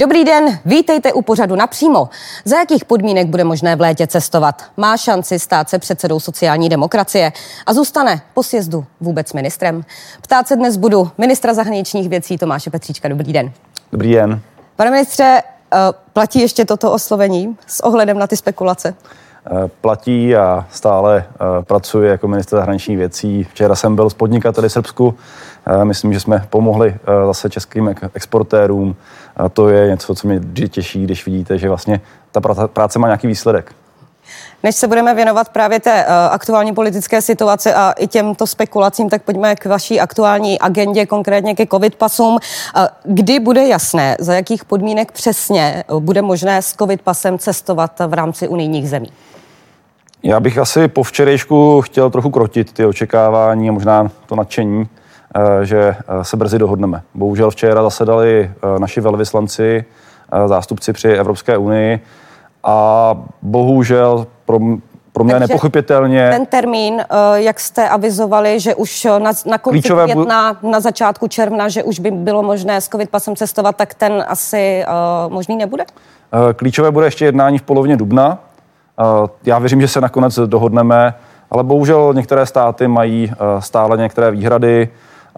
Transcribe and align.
Dobrý 0.00 0.24
den, 0.24 0.58
vítejte 0.64 1.12
u 1.12 1.22
pořadu 1.22 1.56
napřímo. 1.56 2.08
Za 2.44 2.56
jakých 2.56 2.84
podmínek 2.84 3.26
bude 3.26 3.44
možné 3.44 3.76
v 3.76 3.80
létě 3.80 4.06
cestovat? 4.06 4.62
Má 4.76 4.96
šanci 4.96 5.38
stát 5.38 5.68
se 5.68 5.78
předsedou 5.78 6.20
sociální 6.20 6.68
demokracie 6.68 7.32
a 7.66 7.72
zůstane 7.72 8.20
po 8.34 8.42
sjezdu 8.42 8.84
vůbec 9.00 9.32
ministrem? 9.32 9.84
Ptát 10.22 10.48
se 10.48 10.56
dnes 10.56 10.76
budu 10.76 11.10
ministra 11.18 11.54
zahraničních 11.54 12.08
věcí 12.08 12.38
Tomáše 12.38 12.70
Petříčka. 12.70 13.08
Dobrý 13.08 13.32
den. 13.32 13.52
Dobrý 13.92 14.12
den. 14.12 14.40
Pane 14.76 14.90
ministře, 14.90 15.42
eh, 15.72 15.76
platí 16.12 16.40
ještě 16.40 16.64
toto 16.64 16.92
oslovení 16.92 17.56
s 17.66 17.84
ohledem 17.84 18.18
na 18.18 18.26
ty 18.26 18.36
spekulace? 18.36 18.94
Eh, 19.46 19.68
platí 19.80 20.36
a 20.36 20.66
stále 20.70 21.24
eh, 21.28 21.62
pracuje 21.62 22.10
jako 22.10 22.28
minister 22.28 22.58
zahraničních 22.58 22.98
věcí. 22.98 23.44
Včera 23.44 23.74
jsem 23.74 23.96
byl 23.96 24.10
s 24.10 24.14
podnikateli 24.14 24.68
v 24.68 24.72
Srbsku. 24.72 25.14
Myslím, 25.84 26.12
že 26.12 26.20
jsme 26.20 26.46
pomohli 26.50 26.96
zase 27.26 27.50
českým 27.50 27.94
exportérům. 28.14 28.96
A 29.36 29.48
to 29.48 29.68
je 29.68 29.90
něco, 29.90 30.14
co 30.14 30.28
mě 30.28 30.40
těší, 30.68 31.04
když 31.04 31.26
vidíte, 31.26 31.58
že 31.58 31.68
vlastně 31.68 32.00
ta 32.32 32.40
práce 32.66 32.98
má 32.98 33.08
nějaký 33.08 33.26
výsledek. 33.26 33.74
Než 34.62 34.74
se 34.76 34.88
budeme 34.88 35.14
věnovat 35.14 35.48
právě 35.48 35.80
té 35.80 36.04
uh, 36.06 36.12
aktuální 36.30 36.74
politické 36.74 37.22
situaci 37.22 37.72
a 37.72 37.92
i 37.92 38.06
těmto 38.06 38.46
spekulacím, 38.46 39.08
tak 39.08 39.22
pojďme 39.22 39.56
k 39.56 39.66
vaší 39.66 40.00
aktuální 40.00 40.58
agendě, 40.58 41.06
konkrétně 41.06 41.54
ke 41.54 41.66
covid 41.66 41.94
pasům. 41.94 42.32
Uh, 42.32 42.86
kdy 43.04 43.40
bude 43.40 43.68
jasné, 43.68 44.16
za 44.20 44.34
jakých 44.34 44.64
podmínek 44.64 45.12
přesně 45.12 45.84
bude 45.98 46.22
možné 46.22 46.62
s 46.62 46.74
covid 46.74 47.02
pasem 47.02 47.38
cestovat 47.38 47.92
v 48.06 48.12
rámci 48.12 48.48
unijních 48.48 48.88
zemí? 48.88 49.08
Já 50.22 50.40
bych 50.40 50.58
asi 50.58 50.88
po 50.88 51.02
včerejšku 51.02 51.80
chtěl 51.80 52.10
trochu 52.10 52.30
krotit 52.30 52.72
ty 52.72 52.86
očekávání 52.86 53.68
a 53.68 53.72
možná 53.72 54.10
to 54.26 54.36
nadšení, 54.36 54.82
eh, 54.82 54.97
že 55.62 55.96
se 56.22 56.36
brzy 56.36 56.58
dohodneme. 56.58 57.02
Bohužel 57.14 57.50
včera 57.50 57.82
zasedali 57.82 58.50
naši 58.78 59.00
velvyslanci, 59.00 59.84
zástupci 60.46 60.92
při 60.92 61.08
Evropské 61.08 61.58
unii 61.58 62.00
a 62.64 63.14
bohužel 63.42 64.26
pro, 64.44 64.58
pro 65.12 65.24
mě 65.24 65.34
Takže 65.34 65.46
nepochopitelně... 65.48 66.30
Ten 66.30 66.46
termín, 66.46 67.00
eh, 67.00 67.04
jak 67.34 67.60
jste 67.60 67.88
avizovali, 67.88 68.60
že 68.60 68.74
už 68.74 69.04
na, 69.18 69.32
na 69.46 69.58
konci 69.58 69.80
klíčové 69.80 70.04
května, 70.04 70.56
bu... 70.62 70.70
na 70.70 70.80
začátku 70.80 71.28
června, 71.28 71.68
že 71.68 71.82
už 71.82 71.98
by 71.98 72.10
bylo 72.10 72.42
možné 72.42 72.80
s 72.80 72.88
covid 72.88 73.10
pasem 73.10 73.36
cestovat, 73.36 73.76
tak 73.76 73.94
ten 73.94 74.24
asi 74.28 74.84
uh, 75.26 75.32
možný 75.32 75.56
nebude? 75.56 75.84
Eh, 76.32 76.54
klíčové 76.54 76.90
bude 76.90 77.06
ještě 77.06 77.24
jednání 77.24 77.58
v 77.58 77.62
polovině 77.62 77.96
dubna. 77.96 78.38
Já 79.44 79.58
věřím, 79.58 79.80
že 79.80 79.88
se 79.88 80.00
nakonec 80.00 80.38
dohodneme, 80.38 81.14
ale 81.50 81.64
bohužel 81.64 82.14
některé 82.14 82.46
státy 82.46 82.88
mají 82.88 83.32
stále 83.58 83.96
některé 83.96 84.30
výhrady. 84.30 84.88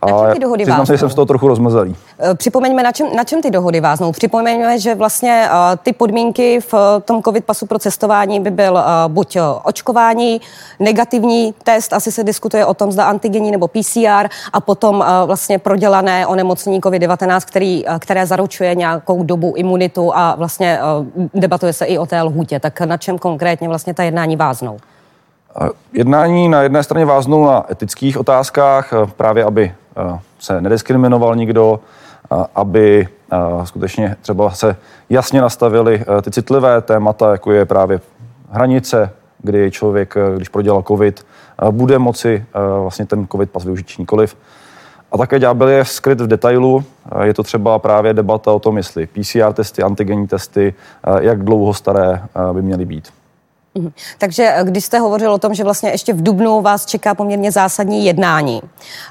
A 0.03 0.33
ty 0.33 0.39
dohody 0.39 0.65
přiznám 0.65 0.87
se, 0.87 0.95
že 0.95 0.99
jsem 0.99 1.11
z 1.11 1.15
toho 1.15 1.27
trochu 1.27 1.49
rozmrzelý. 1.49 1.97
Eh, 2.19 2.35
připomeňme, 2.35 2.83
na 2.83 2.93
čem, 2.93 3.07
na 3.17 3.25
čem 3.25 3.43
ty 3.43 3.51
dohody 3.51 3.81
váznou. 3.81 4.13
Připomeňme, 4.13 4.79
že 4.79 4.95
vlastně 4.95 5.49
uh, 5.51 5.57
ty 5.83 5.93
podmínky 5.93 6.61
v 6.61 6.75
tom 7.05 7.23
covid 7.23 7.45
pasu 7.45 7.67
pro 7.67 7.79
cestování 7.79 8.41
by 8.41 8.51
byl 8.51 8.73
uh, 8.73 8.81
buď 9.13 9.37
očkování, 9.65 10.41
negativní 10.79 11.55
test, 11.63 11.93
asi 11.93 12.13
se 12.13 12.25
diskutuje 12.25 12.67
o 12.67 12.75
tom, 12.75 12.93
zda 12.93 13.05
antigenní 13.05 13.51
nebo 13.51 13.69
PCR, 13.69 14.29
a 14.53 14.61
potom 14.61 15.05
vlastně 15.27 15.59
prodělané 15.59 16.27
onemocnění 16.27 16.81
COVID-19, 16.81 17.41
který, 17.47 17.85
které 17.99 18.27
zaručuje 18.27 18.75
nějakou 18.75 19.23
dobu 19.23 19.53
imunitu 19.57 20.17
a 20.17 20.35
vlastně 20.35 20.79
debatuje 21.35 21.73
se 21.73 21.85
i 21.85 21.99
o 21.99 22.07
té 22.07 22.23
lhůtě. 22.23 22.61
Tak 22.61 22.81
na 22.81 22.97
čem 22.97 23.19
konkrétně 23.19 23.69
vlastně 23.69 23.95
ta 23.95 24.03
jednání 24.03 24.37
váznou? 24.37 24.79
Jednání 25.93 26.49
na 26.49 26.63
jedné 26.63 26.83
straně 26.83 27.05
váznou 27.05 27.47
na 27.47 27.65
etických 27.71 28.19
otázkách, 28.19 28.93
právě 29.17 29.45
aby 29.45 29.75
se 30.39 30.61
nediskriminoval 30.61 31.37
nikdo, 31.37 31.81
aby 32.55 33.09
skutečně 33.65 34.17
třeba 34.23 34.51
se 34.51 34.77
jasně 35.11 35.41
nastavili 35.41 36.05
ty 36.23 36.31
citlivé 36.31 36.81
témata, 36.81 37.33
jako 37.33 37.53
je 37.53 37.65
právě 37.65 38.01
hranice, 38.51 39.11
kdy 39.39 39.71
člověk, 39.71 40.15
když 40.37 40.49
prodělal 40.49 40.83
COVID, 40.83 41.27
bude 41.71 41.99
moci 41.99 42.45
vlastně 42.83 43.07
ten 43.07 43.27
COVID 43.33 43.51
pas 43.51 43.65
využít 43.65 43.99
nikoliv. 43.99 44.37
A 45.13 45.19
také 45.19 45.39
ďábel 45.39 45.69
je 45.69 45.85
skryt 45.85 46.21
v 46.21 46.27
detailu. 46.27 46.85
Je 47.23 47.35
to 47.35 47.43
třeba 47.43 47.79
právě 47.79 48.15
debata 48.15 48.53
o 48.53 48.59
tom, 48.59 48.77
jestli 48.77 49.07
PCR 49.07 49.53
testy, 49.53 49.83
antigenní 49.83 50.27
testy, 50.27 50.75
jak 51.21 51.45
dlouho 51.45 51.75
staré 51.75 52.23
by 52.53 52.63
měly 52.63 52.85
být. 52.85 53.09
Mhm. 53.75 53.93
Takže 54.19 54.53
eh, 54.55 54.65
když 54.65 54.85
jste 54.85 54.99
hovořil 54.99 55.33
o 55.33 55.39
tom, 55.39 55.55
že 55.55 55.65
vlastně 55.65 55.91
ještě 55.91 56.13
v 56.13 56.23
Dubnu 56.23 56.63
vás 56.63 56.87
čeká 56.87 57.15
poměrně 57.15 57.53
zásadní 57.53 58.07
jednání, 58.07 58.63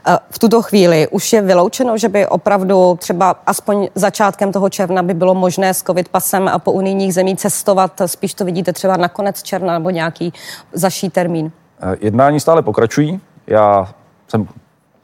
eh, 0.07 0.17
v 0.29 0.39
tuto 0.39 0.61
chvíli 0.61 1.07
už 1.07 1.33
je 1.33 1.41
vyloučeno, 1.41 1.97
že 1.97 2.09
by 2.09 2.27
opravdu 2.27 2.97
třeba 2.99 3.35
aspoň 3.45 3.89
začátkem 3.95 4.51
toho 4.51 4.69
června 4.69 5.03
by 5.03 5.13
bylo 5.13 5.35
možné 5.35 5.73
s 5.73 5.83
covid 5.83 6.09
pasem 6.09 6.47
a 6.47 6.59
po 6.59 6.71
unijních 6.71 7.13
zemí 7.13 7.37
cestovat, 7.37 8.01
spíš 8.05 8.33
to 8.33 8.45
vidíte 8.45 8.73
třeba 8.73 8.97
na 8.97 9.07
konec 9.07 9.43
června 9.43 9.73
nebo 9.73 9.89
nějaký 9.89 10.33
zaší 10.73 11.09
termín? 11.09 11.51
Eh, 11.81 11.95
jednání 12.01 12.39
stále 12.39 12.61
pokračují. 12.61 13.19
Já 13.47 13.93
jsem 14.27 14.47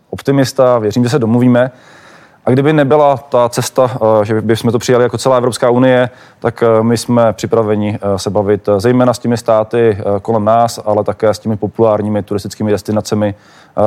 optimista, 0.10 0.80
věřím, 0.80 1.04
že 1.04 1.10
se 1.10 1.20
domluvíme. 1.20 1.72
A 2.46 2.52
kdyby 2.52 2.74
nebyla 2.74 3.18
ta 3.18 3.50
cesta, 3.50 3.92
eh, 4.22 4.26
že 4.26 4.42
bychom 4.42 4.72
to 4.72 4.80
přijali 4.80 5.04
jako 5.04 5.18
celá 5.18 5.38
Evropská 5.38 5.70
unie, 5.70 6.10
tak 6.40 6.64
eh, 6.64 6.84
my 6.84 6.98
jsme 6.98 7.34
připraveni 7.34 8.00
eh, 8.02 8.20
se 8.20 8.30
bavit 8.30 8.70
zejména 8.78 9.14
s 9.14 9.20
těmi 9.20 9.38
státy 9.38 9.98
kolem 10.22 10.46
nás, 10.46 10.80
ale 10.86 11.04
také 11.04 11.34
s 11.34 11.40
těmi 11.40 11.58
populárními 11.58 12.24
turistickými 12.24 12.72
destinacemi, 12.72 13.36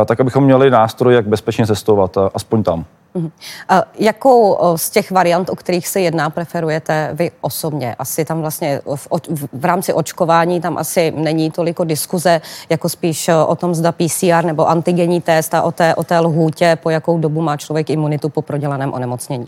tak 0.06 0.20
abychom 0.20 0.44
měli 0.44 0.70
nástroj, 0.70 1.14
jak 1.14 1.26
bezpečně 1.26 1.66
cestovat, 1.66 2.18
aspoň 2.34 2.62
tam. 2.62 2.84
Uh-huh. 3.14 3.30
A 3.68 3.82
jakou 3.98 4.58
z 4.76 4.90
těch 4.90 5.10
variant, 5.10 5.50
o 5.50 5.56
kterých 5.56 5.88
se 5.88 6.00
jedná, 6.00 6.30
preferujete 6.30 7.10
vy 7.12 7.30
osobně? 7.40 7.94
Asi 7.98 8.24
tam 8.24 8.40
vlastně 8.40 8.80
v, 8.96 9.08
v 9.52 9.64
rámci 9.64 9.92
očkování 9.92 10.60
tam 10.60 10.78
asi 10.78 11.12
není 11.16 11.50
toliko 11.50 11.84
diskuze, 11.84 12.40
jako 12.68 12.88
spíš 12.88 13.30
o 13.46 13.56
tom, 13.56 13.74
zda 13.74 13.92
PCR 13.92 14.44
nebo 14.44 14.68
antigenní 14.68 15.20
test 15.20 15.54
a 15.54 15.62
o 15.62 15.72
té, 15.72 15.94
o 15.94 16.04
té 16.04 16.20
lhůtě, 16.20 16.78
po 16.82 16.90
jakou 16.90 17.18
dobu 17.18 17.42
má 17.42 17.56
člověk 17.56 17.90
imunitu 17.90 18.28
po 18.28 18.42
prodělaném 18.42 18.92
onemocnění. 18.92 19.46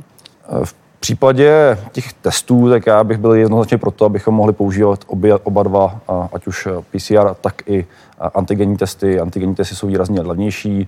V 0.64 0.74
případě 1.00 1.78
těch 1.92 2.12
testů, 2.12 2.70
tak 2.70 2.86
já 2.86 3.04
bych 3.04 3.18
byl 3.18 3.32
jednoznačně 3.34 3.78
proto, 3.78 4.04
abychom 4.04 4.34
mohli 4.34 4.52
používat 4.52 5.00
obě, 5.06 5.36
oba 5.36 5.62
dva, 5.62 6.00
ať 6.32 6.46
už 6.46 6.68
PCR, 6.90 7.34
tak 7.40 7.54
i 7.66 7.86
antigenní 8.34 8.76
testy. 8.76 9.20
Antigenní 9.20 9.54
testy 9.54 9.74
jsou 9.74 9.86
výrazně 9.86 10.20
levnější, 10.20 10.86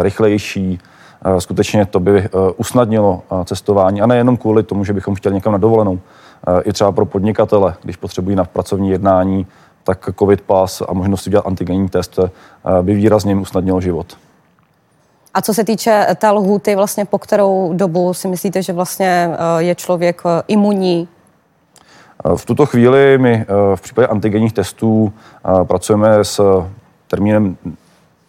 rychlejší, 0.00 0.80
skutečně 1.38 1.86
to 1.86 2.00
by 2.00 2.18
eh, 2.18 2.28
usnadnilo 2.56 3.22
eh, 3.32 3.44
cestování 3.44 4.00
a 4.00 4.06
nejenom 4.06 4.36
kvůli 4.36 4.62
tomu, 4.62 4.84
že 4.84 4.92
bychom 4.92 5.14
chtěli 5.14 5.34
někam 5.34 5.52
na 5.52 5.58
dovolenou. 5.58 5.98
Eh, 6.58 6.62
I 6.62 6.72
třeba 6.72 6.92
pro 6.92 7.06
podnikatele, 7.06 7.74
když 7.82 7.96
potřebují 7.96 8.36
na 8.36 8.44
pracovní 8.44 8.90
jednání, 8.90 9.46
tak 9.84 10.10
COVID 10.18 10.40
pas 10.40 10.82
a 10.88 10.92
možnost 10.92 11.26
udělat 11.26 11.46
antigenní 11.46 11.88
test 11.88 12.18
by 12.82 12.94
výrazně 12.94 13.30
jim 13.30 13.40
usnadnilo 13.40 13.80
život. 13.80 14.06
A 15.34 15.42
co 15.42 15.54
se 15.54 15.64
týče 15.64 16.06
té 16.18 16.30
lhůty, 16.30 16.76
vlastně 16.76 17.04
po 17.04 17.18
kterou 17.18 17.72
dobu 17.72 18.14
si 18.14 18.28
myslíte, 18.28 18.62
že 18.62 18.72
vlastně 18.72 19.30
je 19.58 19.74
člověk 19.74 20.22
imunní? 20.48 21.08
V 22.36 22.46
tuto 22.46 22.66
chvíli 22.66 23.18
my 23.18 23.46
v 23.74 23.80
případě 23.80 24.06
antigenních 24.06 24.52
testů 24.52 25.12
pracujeme 25.64 26.24
s 26.24 26.64
termínem 27.06 27.56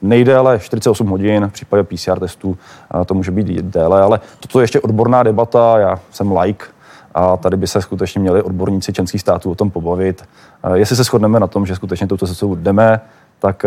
nejdéle 0.01 0.59
48 0.59 1.07
hodin, 1.07 1.47
v 1.47 1.53
případě 1.53 1.83
PCR 1.83 2.19
testů 2.19 2.57
to 3.05 3.13
může 3.13 3.31
být 3.31 3.47
déle, 3.47 4.01
ale 4.01 4.19
toto 4.39 4.59
je 4.59 4.63
ještě 4.63 4.79
odborná 4.79 5.23
debata, 5.23 5.79
já 5.79 5.99
jsem 6.11 6.37
like 6.37 6.65
a 7.15 7.37
tady 7.37 7.57
by 7.57 7.67
se 7.67 7.81
skutečně 7.81 8.21
měli 8.21 8.41
odborníci 8.41 8.93
členských 8.93 9.21
států 9.21 9.51
o 9.51 9.55
tom 9.55 9.71
pobavit. 9.71 10.23
Jestli 10.73 10.95
se 10.95 11.03
shodneme 11.03 11.39
na 11.39 11.47
tom, 11.47 11.65
že 11.65 11.75
skutečně 11.75 12.07
touto 12.07 12.27
cestou 12.27 12.55
jdeme, 12.55 13.01
tak 13.39 13.65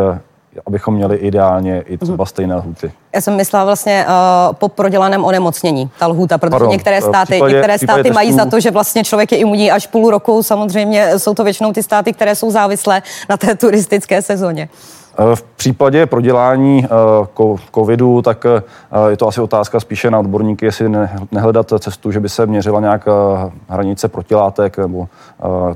abychom 0.67 0.95
měli 0.95 1.17
ideálně 1.17 1.81
i 1.81 1.99
třeba 1.99 2.23
mhm. 2.23 2.27
stejné 2.27 2.55
lhuty. 2.55 2.93
Já 3.15 3.21
jsem 3.21 3.37
myslela 3.37 3.65
vlastně 3.65 4.07
uh, 4.09 4.55
po 4.55 4.69
prodělaném 4.69 5.25
onemocnění, 5.25 5.91
ta 5.99 6.07
lhůta, 6.07 6.39
protože 6.39 6.51
Pardon, 6.51 6.71
některé 6.71 7.03
státy, 7.03 7.33
případě, 7.33 7.55
některé 7.55 7.79
státy 7.79 8.03
testů... 8.03 8.15
mají 8.15 8.33
za 8.33 8.45
to, 8.45 8.61
že 8.61 8.71
vlastně 8.71 9.05
člověk 9.05 9.33
je 9.33 9.39
imunní 9.39 9.71
až 9.71 9.87
půl 9.87 10.11
roku. 10.11 10.43
Samozřejmě 10.43 11.19
jsou 11.19 11.35
to 11.35 11.45
většinou 11.45 11.73
ty 11.73 11.83
státy, 11.83 12.13
které 12.13 12.35
jsou 12.35 12.51
závislé 12.51 13.03
na 13.29 13.37
té 13.37 13.55
turistické 13.55 14.23
sezóně. 14.23 14.69
Eh, 15.19 15.37
v 15.37 15.43
případě 15.43 16.07
prodělání 16.07 16.85
eh, 16.85 16.89
covidu, 17.75 18.23
tak 18.23 18.47
eh, 18.47 18.63
je 19.11 19.17
to 19.17 19.29
asi 19.29 19.41
otázka 19.41 19.81
spíše 19.81 20.11
na 20.11 20.19
odborníky, 20.19 20.65
jestli 20.65 20.89
nehledat 21.33 21.73
cestu, 21.79 22.13
že 22.13 22.21
by 22.21 22.29
se 22.29 22.47
měřila 22.47 22.81
nějaká 22.81 23.13
hranice 23.69 24.09
protilátek, 24.09 24.79
nebo 24.79 25.09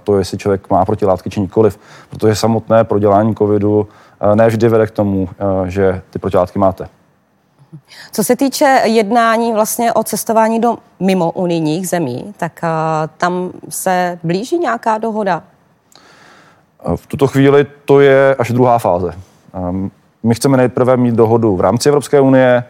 to, 0.04 0.18
jestli 0.18 0.38
člověk 0.38 0.70
má 0.70 0.84
protilátky 0.84 1.30
či 1.30 1.40
nikoliv. 1.40 1.78
Protože 2.10 2.34
samotné 2.34 2.84
prodělání 2.84 3.34
covidu 3.34 3.88
ne 4.34 4.46
vždy 4.46 4.68
vede 4.68 4.86
k 4.86 4.90
tomu, 4.90 5.28
že 5.66 6.02
ty 6.10 6.18
protilátky 6.18 6.58
máte. 6.58 6.88
Co 8.12 8.24
se 8.24 8.36
týče 8.36 8.82
jednání 8.84 9.52
vlastně 9.52 9.92
o 9.92 10.02
cestování 10.02 10.60
do 10.60 10.78
mimo 11.00 11.30
unijních 11.30 11.88
zemí, 11.88 12.34
tak 12.36 12.60
tam 13.16 13.52
se 13.68 14.18
blíží 14.22 14.58
nějaká 14.58 14.98
dohoda 14.98 15.42
v 16.96 17.06
tuto 17.06 17.26
chvíli 17.26 17.66
to 17.84 18.00
je 18.00 18.34
až 18.38 18.50
druhá 18.50 18.78
fáze. 18.78 19.12
My 20.22 20.34
chceme 20.34 20.56
nejprve 20.56 20.96
mít 20.96 21.14
dohodu 21.14 21.56
v 21.56 21.60
rámci 21.60 21.88
Evropské 21.88 22.20
unie. 22.20 22.64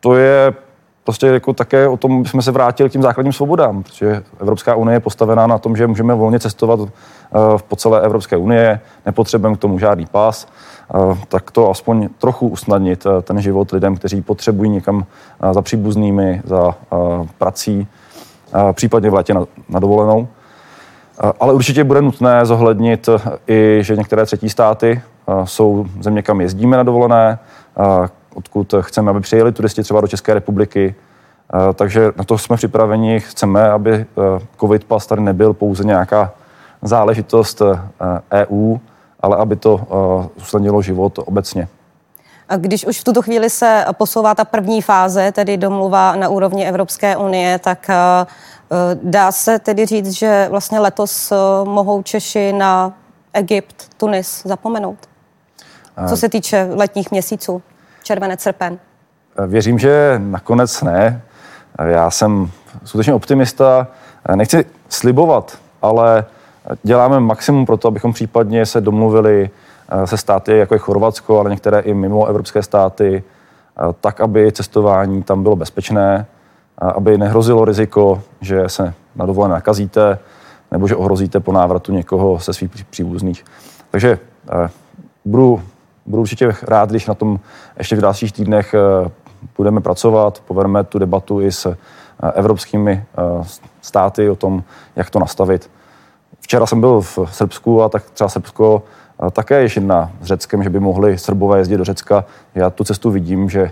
To 0.00 0.16
je 0.16 0.54
prostě 1.04 1.26
jako 1.26 1.52
také 1.52 1.88
o 1.88 1.96
tom 1.96 2.24
jsme 2.24 2.42
se 2.42 2.50
vrátili 2.50 2.88
k 2.88 2.92
těm 2.92 3.02
základním 3.02 3.32
svobodám, 3.32 3.82
protože 3.82 4.22
Evropská 4.40 4.74
unie 4.74 4.96
je 4.96 5.00
postavená 5.00 5.46
na 5.46 5.58
tom, 5.58 5.76
že 5.76 5.86
můžeme 5.86 6.14
volně 6.14 6.40
cestovat 6.40 6.80
po 7.68 7.76
celé 7.76 8.00
Evropské 8.00 8.36
unie, 8.36 8.80
nepotřebujeme 9.06 9.56
k 9.56 9.60
tomu 9.60 9.78
žádný 9.78 10.06
pás, 10.06 10.48
tak 11.28 11.50
to 11.50 11.70
aspoň 11.70 12.08
trochu 12.18 12.48
usnadnit 12.48 13.06
ten 13.22 13.40
život 13.40 13.70
lidem, 13.70 13.96
kteří 13.96 14.22
potřebují 14.22 14.70
někam 14.70 15.04
za 15.52 15.62
příbuznými, 15.62 16.42
za 16.44 16.74
prací, 17.38 17.86
případně 18.72 19.10
v 19.10 19.14
létě 19.14 19.34
na, 19.34 19.44
na 19.68 19.80
dovolenou. 19.80 20.28
Ale 21.40 21.54
určitě 21.54 21.84
bude 21.84 22.02
nutné 22.02 22.46
zohlednit 22.46 23.08
i, 23.48 23.78
že 23.80 23.96
některé 23.96 24.26
třetí 24.26 24.50
státy 24.50 25.02
jsou 25.44 25.86
země, 26.00 26.22
kam 26.22 26.40
jezdíme 26.40 26.76
na 26.76 26.82
dovolené, 26.82 27.38
odkud 28.34 28.74
chceme, 28.80 29.10
aby 29.10 29.20
přijeli 29.20 29.52
turisti 29.52 29.82
třeba 29.82 30.00
do 30.00 30.08
České 30.08 30.34
republiky. 30.34 30.94
Takže 31.74 32.12
na 32.16 32.24
to 32.24 32.38
jsme 32.38 32.56
připraveni. 32.56 33.20
Chceme, 33.20 33.70
aby 33.70 34.06
COVID 34.60 34.84
pas 34.84 35.06
tady 35.06 35.22
nebyl 35.22 35.52
pouze 35.52 35.84
nějaká 35.84 36.32
záležitost 36.82 37.62
EU, 38.32 38.76
ale 39.20 39.36
aby 39.36 39.56
to 39.56 39.80
usnadnilo 40.36 40.82
život 40.82 41.18
obecně. 41.18 41.68
A 42.48 42.56
když 42.56 42.86
už 42.86 43.00
v 43.00 43.04
tuto 43.04 43.22
chvíli 43.22 43.50
se 43.50 43.84
posouvá 43.92 44.34
ta 44.34 44.44
první 44.44 44.82
fáze, 44.82 45.32
tedy 45.32 45.56
domluva 45.56 46.16
na 46.16 46.28
úrovni 46.28 46.68
Evropské 46.68 47.16
unie, 47.16 47.58
tak 47.58 47.90
dá 49.02 49.32
se 49.32 49.58
tedy 49.58 49.86
říct, 49.86 50.10
že 50.10 50.46
vlastně 50.50 50.80
letos 50.80 51.32
mohou 51.64 52.02
Češi 52.02 52.52
na 52.52 52.92
Egypt, 53.32 53.90
Tunis 53.96 54.42
zapomenout? 54.44 54.98
Co 56.08 56.16
se 56.16 56.28
týče 56.28 56.68
letních 56.74 57.10
měsíců, 57.10 57.62
červenec, 58.04 58.40
srpen? 58.40 58.78
Věřím, 59.46 59.78
že 59.78 60.20
nakonec 60.24 60.82
ne. 60.82 61.22
Já 61.84 62.10
jsem 62.10 62.50
skutečně 62.84 63.14
optimista. 63.14 63.86
Nechci 64.34 64.64
slibovat, 64.88 65.58
ale 65.82 66.24
děláme 66.82 67.20
maximum 67.20 67.66
pro 67.66 67.76
to, 67.76 67.88
abychom 67.88 68.12
případně 68.12 68.66
se 68.66 68.80
domluvili 68.80 69.50
eh, 69.88 70.06
se 70.06 70.16
státy, 70.16 70.58
jako 70.58 70.74
je 70.74 70.78
Chorvatsko, 70.78 71.40
ale 71.40 71.50
některé 71.50 71.80
i 71.80 71.94
mimo 71.94 72.26
evropské 72.26 72.62
státy, 72.62 73.22
eh, 73.78 73.82
tak, 74.00 74.20
aby 74.20 74.52
cestování 74.52 75.22
tam 75.22 75.42
bylo 75.42 75.56
bezpečné, 75.56 76.26
aby 76.78 77.18
nehrozilo 77.18 77.64
riziko, 77.64 78.22
že 78.40 78.68
se 78.68 78.94
na 79.16 79.26
dovolené 79.26 79.54
nakazíte, 79.54 80.18
nebo 80.70 80.88
že 80.88 80.96
ohrozíte 80.96 81.40
po 81.40 81.52
návratu 81.52 81.92
někoho 81.92 82.40
se 82.40 82.52
svých 82.52 82.70
příbuzných. 82.90 83.44
Takže 83.90 84.18
eh, 84.52 84.70
budu 85.24 85.62
budu 86.06 86.22
určitě 86.22 86.52
rád, 86.62 86.90
když 86.90 87.06
na 87.06 87.14
tom 87.14 87.40
ještě 87.78 87.96
v 87.96 88.00
dalších 88.00 88.32
týdnech 88.32 88.74
eh, 88.74 89.10
budeme 89.56 89.80
pracovat, 89.80 90.42
povedeme 90.46 90.84
tu 90.84 90.98
debatu 90.98 91.40
i 91.40 91.52
s 91.52 91.66
eh, 91.66 91.76
evropskými 92.32 92.92
eh, 92.92 93.22
státy 93.80 94.30
o 94.30 94.36
tom, 94.36 94.62
jak 94.96 95.10
to 95.10 95.18
nastavit. 95.18 95.70
Včera 96.40 96.66
jsem 96.66 96.80
byl 96.80 97.00
v 97.00 97.18
Srbsku 97.30 97.82
a 97.82 97.88
tak 97.88 98.10
třeba 98.10 98.28
Srbsko 98.28 98.82
také 99.32 99.62
ještě 99.62 99.80
na 99.80 100.12
Řeckem, 100.22 100.62
že 100.62 100.70
by 100.70 100.80
mohli 100.80 101.18
Srbové 101.18 101.58
jezdit 101.58 101.76
do 101.76 101.84
Řecka. 101.84 102.24
Já 102.54 102.70
tu 102.70 102.84
cestu 102.84 103.10
vidím, 103.10 103.50
že 103.50 103.70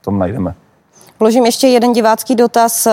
tam 0.00 0.18
najdeme. 0.18 0.54
Položím 1.20 1.46
ještě 1.46 1.68
jeden 1.68 1.92
divácký 1.92 2.34
dotaz. 2.34 2.86
Eh, 2.86 2.92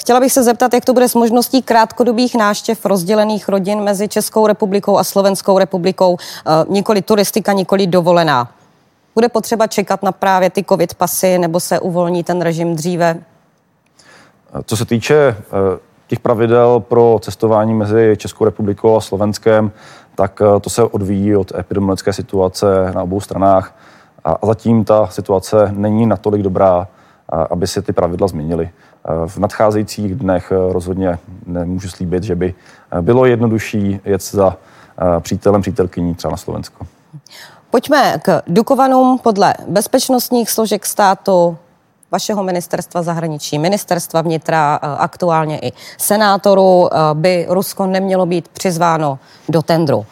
chtěla 0.00 0.20
bych 0.20 0.32
se 0.32 0.42
zeptat, 0.42 0.74
jak 0.74 0.84
to 0.84 0.92
bude 0.92 1.08
s 1.08 1.14
možností 1.14 1.62
krátkodobých 1.62 2.34
náštěv 2.34 2.86
rozdělených 2.86 3.48
rodin 3.48 3.80
mezi 3.80 4.08
Českou 4.08 4.46
republikou 4.46 4.98
a 4.98 5.04
Slovenskou 5.04 5.58
republikou, 5.58 6.16
eh, 6.20 6.50
nikoli 6.68 7.02
turistika, 7.02 7.52
nikoli 7.52 7.86
dovolená. 7.86 8.50
Bude 9.14 9.28
potřeba 9.28 9.66
čekat 9.66 10.02
na 10.02 10.12
právě 10.12 10.50
ty 10.50 10.64
covid 10.64 10.94
pasy, 10.94 11.38
nebo 11.38 11.60
se 11.60 11.80
uvolní 11.80 12.24
ten 12.24 12.40
režim 12.40 12.76
dříve? 12.76 13.16
Co 14.64 14.76
se 14.76 14.84
týče 14.84 15.14
eh, 15.14 15.34
těch 16.06 16.20
pravidel 16.20 16.80
pro 16.80 17.18
cestování 17.22 17.74
mezi 17.74 18.14
Českou 18.16 18.44
republikou 18.44 18.96
a 18.96 19.00
Slovenskem, 19.00 19.72
tak 20.14 20.42
to 20.60 20.70
se 20.70 20.82
odvíjí 20.82 21.36
od 21.36 21.52
epidemiologické 21.54 22.12
situace 22.12 22.92
na 22.94 23.02
obou 23.02 23.20
stranách. 23.20 23.74
A 24.24 24.46
zatím 24.46 24.84
ta 24.84 25.06
situace 25.06 25.68
není 25.72 26.06
natolik 26.06 26.42
dobrá, 26.42 26.88
aby 27.50 27.66
se 27.66 27.82
ty 27.82 27.92
pravidla 27.92 28.28
změnily. 28.28 28.70
V 29.26 29.38
nadcházejících 29.38 30.14
dnech 30.14 30.52
eh, 30.52 30.72
rozhodně 30.72 31.18
nemůžu 31.46 31.88
slíbit, 31.88 32.22
že 32.22 32.34
by 32.34 32.54
eh, 32.92 33.02
bylo 33.02 33.26
jednodušší 33.26 34.00
jet 34.04 34.22
za 34.22 34.56
eh, 34.98 35.20
přítelem, 35.20 35.60
přítelkyní 35.62 36.14
třeba 36.14 36.30
na 36.30 36.36
Slovensko. 36.36 36.86
Pojďme 37.70 38.18
k 38.22 38.42
Dukovanům 38.46 39.18
podle 39.18 39.54
bezpečnostních 39.68 40.50
složek 40.50 40.86
státu 40.86 41.56
vašeho 42.10 42.42
ministerstva 42.42 43.02
zahraničí, 43.02 43.58
ministerstva 43.58 44.22
vnitra, 44.22 44.74
aktuálně 44.74 45.58
i 45.58 45.72
senátoru, 45.98 46.88
by 47.14 47.46
Rusko 47.48 47.86
nemělo 47.86 48.26
být 48.26 48.48
přizváno 48.48 49.18
do 49.48 49.62
tendru. 49.62 50.06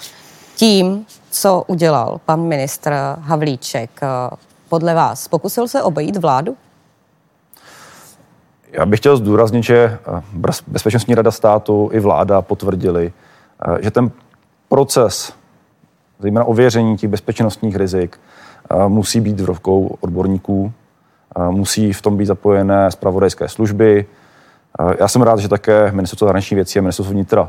Tím, 0.57 1.07
co 1.31 1.65
udělal 1.67 2.21
pan 2.25 2.41
ministr 2.41 2.95
Havlíček, 3.21 4.01
podle 4.69 4.95
vás, 4.95 5.29
pokusil 5.29 5.69
se 5.69 5.83
obejít 5.83 6.17
vládu? 6.17 6.57
Já 8.73 8.87
bych 8.87 9.01
chtěl 9.01 9.17
zdůraznit, 9.17 9.65
že 9.65 9.99
eh, 10.19 10.23
Bezpečnostní 10.67 11.15
rada 11.15 11.31
státu 11.31 11.91
i 11.93 12.01
vláda 12.01 12.43
potvrdili, 12.43 13.13
eh, 13.69 13.83
že 13.83 13.91
ten 13.91 14.11
proces, 14.69 15.33
zejména 16.19 16.45
ověření 16.45 16.97
těch 16.97 17.11
bezpečnostních 17.11 17.77
rizik, 17.77 18.21
eh, 18.71 18.89
musí 18.89 19.21
být 19.21 19.41
v 19.41 19.45
rukou 19.45 19.97
odborníků, 20.01 20.73
musí 21.51 21.93
v 21.93 22.03
tom 22.03 22.17
být 22.17 22.27
zapojené 22.27 22.91
zpravodajské 22.91 23.49
služby. 23.49 24.07
Já 25.01 25.09
jsem 25.09 25.23
rád, 25.23 25.39
že 25.39 25.49
také 25.49 25.93
ministerstvo 25.93 26.27
zahraniční 26.27 26.55
věcí 26.55 26.79
a 26.79 26.83
ministerstvo 26.83 27.13
vnitra 27.13 27.49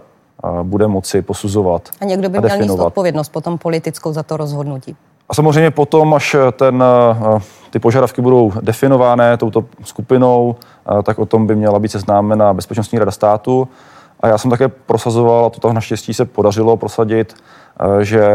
bude 0.63 0.87
moci 0.87 1.21
posuzovat. 1.21 1.89
A 2.01 2.05
někdo 2.05 2.29
by 2.29 2.37
a 2.37 2.41
měl 2.41 2.57
mít 2.59 2.69
odpovědnost 2.69 3.29
potom 3.29 3.57
politickou 3.57 4.13
za 4.13 4.23
to 4.23 4.37
rozhodnutí. 4.37 4.95
A 5.29 5.33
samozřejmě 5.33 5.71
potom, 5.71 6.13
až 6.13 6.35
ten, 6.51 6.83
ty 7.69 7.79
požadavky 7.79 8.21
budou 8.21 8.51
definované 8.61 9.37
touto 9.37 9.65
skupinou, 9.83 10.55
tak 11.03 11.19
o 11.19 11.25
tom 11.25 11.47
by 11.47 11.55
měla 11.55 11.79
být 11.79 11.91
seznámena 11.91 12.53
Bezpečnostní 12.53 12.99
rada 12.99 13.11
státu. 13.11 13.67
A 14.19 14.27
já 14.27 14.37
jsem 14.37 14.51
také 14.51 14.67
prosazoval, 14.67 15.45
a 15.45 15.49
to 15.49 15.59
tam 15.59 15.73
naštěstí 15.73 16.13
se 16.13 16.25
podařilo 16.25 16.77
prosadit, 16.77 17.35
že 18.01 18.27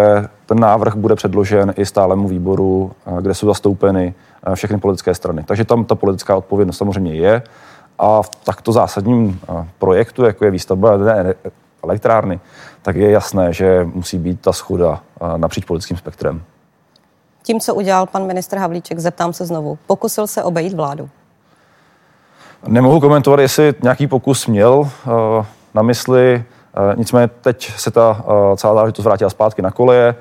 ten 0.46 0.60
návrh 0.60 0.94
bude 0.94 1.14
předložen 1.14 1.74
i 1.76 1.86
stálemu 1.86 2.28
výboru, 2.28 2.92
kde 3.20 3.34
jsou 3.34 3.46
zastoupeny 3.46 4.14
všechny 4.54 4.78
politické 4.78 5.14
strany. 5.14 5.42
Takže 5.42 5.64
tam 5.64 5.84
ta 5.84 5.94
politická 5.94 6.36
odpovědnost 6.36 6.76
samozřejmě 6.76 7.14
je. 7.14 7.42
A 7.98 8.22
v 8.22 8.30
takto 8.44 8.72
zásadním 8.72 9.40
projektu, 9.78 10.24
jako 10.24 10.44
je 10.44 10.50
výstavba 10.50 10.98
elektrárny, 11.84 12.40
tak 12.82 12.96
je 12.96 13.10
jasné, 13.10 13.52
že 13.52 13.88
musí 13.94 14.18
být 14.18 14.40
ta 14.40 14.52
schoda 14.52 15.00
napříč 15.36 15.64
politickým 15.64 15.96
spektrem. 15.96 16.42
Tím, 17.42 17.60
co 17.60 17.74
udělal 17.74 18.06
pan 18.06 18.26
ministr 18.26 18.56
Havlíček, 18.56 18.98
zeptám 18.98 19.32
se 19.32 19.46
znovu. 19.46 19.78
Pokusil 19.86 20.26
se 20.26 20.42
obejít 20.42 20.72
vládu? 20.72 21.08
Nemohu 22.66 23.00
komentovat, 23.00 23.40
jestli 23.40 23.74
nějaký 23.82 24.06
pokus 24.06 24.46
měl 24.46 24.72
uh, 24.78 24.88
na 25.74 25.82
mysli. 25.82 26.44
Uh, 26.76 26.98
nicméně 26.98 27.28
teď 27.28 27.72
se 27.76 27.90
ta 27.90 28.10
uh, 28.10 28.56
celá 28.56 28.74
záležitost 28.74 29.04
vrátila 29.04 29.30
zpátky 29.30 29.62
na 29.62 29.70
koleje 29.70 30.14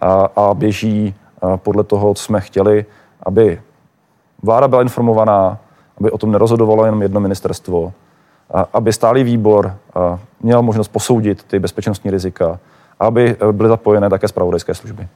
a, 0.00 0.28
a 0.36 0.54
běží 0.54 1.14
podle 1.56 1.84
toho, 1.84 2.14
co 2.14 2.22
jsme 2.22 2.40
chtěli, 2.40 2.84
aby 3.22 3.62
vláda 4.42 4.68
byla 4.68 4.82
informovaná, 4.82 5.58
aby 5.98 6.10
o 6.10 6.18
tom 6.18 6.32
nerozhodovalo 6.32 6.84
jenom 6.84 7.02
jedno 7.02 7.20
ministerstvo, 7.20 7.92
aby 8.72 8.92
stálý 8.92 9.24
výbor 9.24 9.76
měl 10.40 10.62
možnost 10.62 10.88
posoudit 10.88 11.42
ty 11.42 11.58
bezpečnostní 11.58 12.10
rizika, 12.10 12.58
aby 13.00 13.36
byly 13.52 13.68
zapojené 13.68 14.10
také 14.10 14.28
zpravodajské 14.28 14.74
služby 14.74 15.08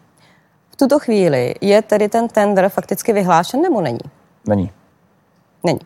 tuto 0.78 0.98
chvíli 0.98 1.54
je 1.60 1.82
tedy 1.82 2.08
ten 2.08 2.28
tender 2.28 2.68
fakticky 2.68 3.12
vyhlášen 3.12 3.62
nebo 3.62 3.80
není? 3.80 3.98
Není. 4.46 4.70
Není. 5.64 5.80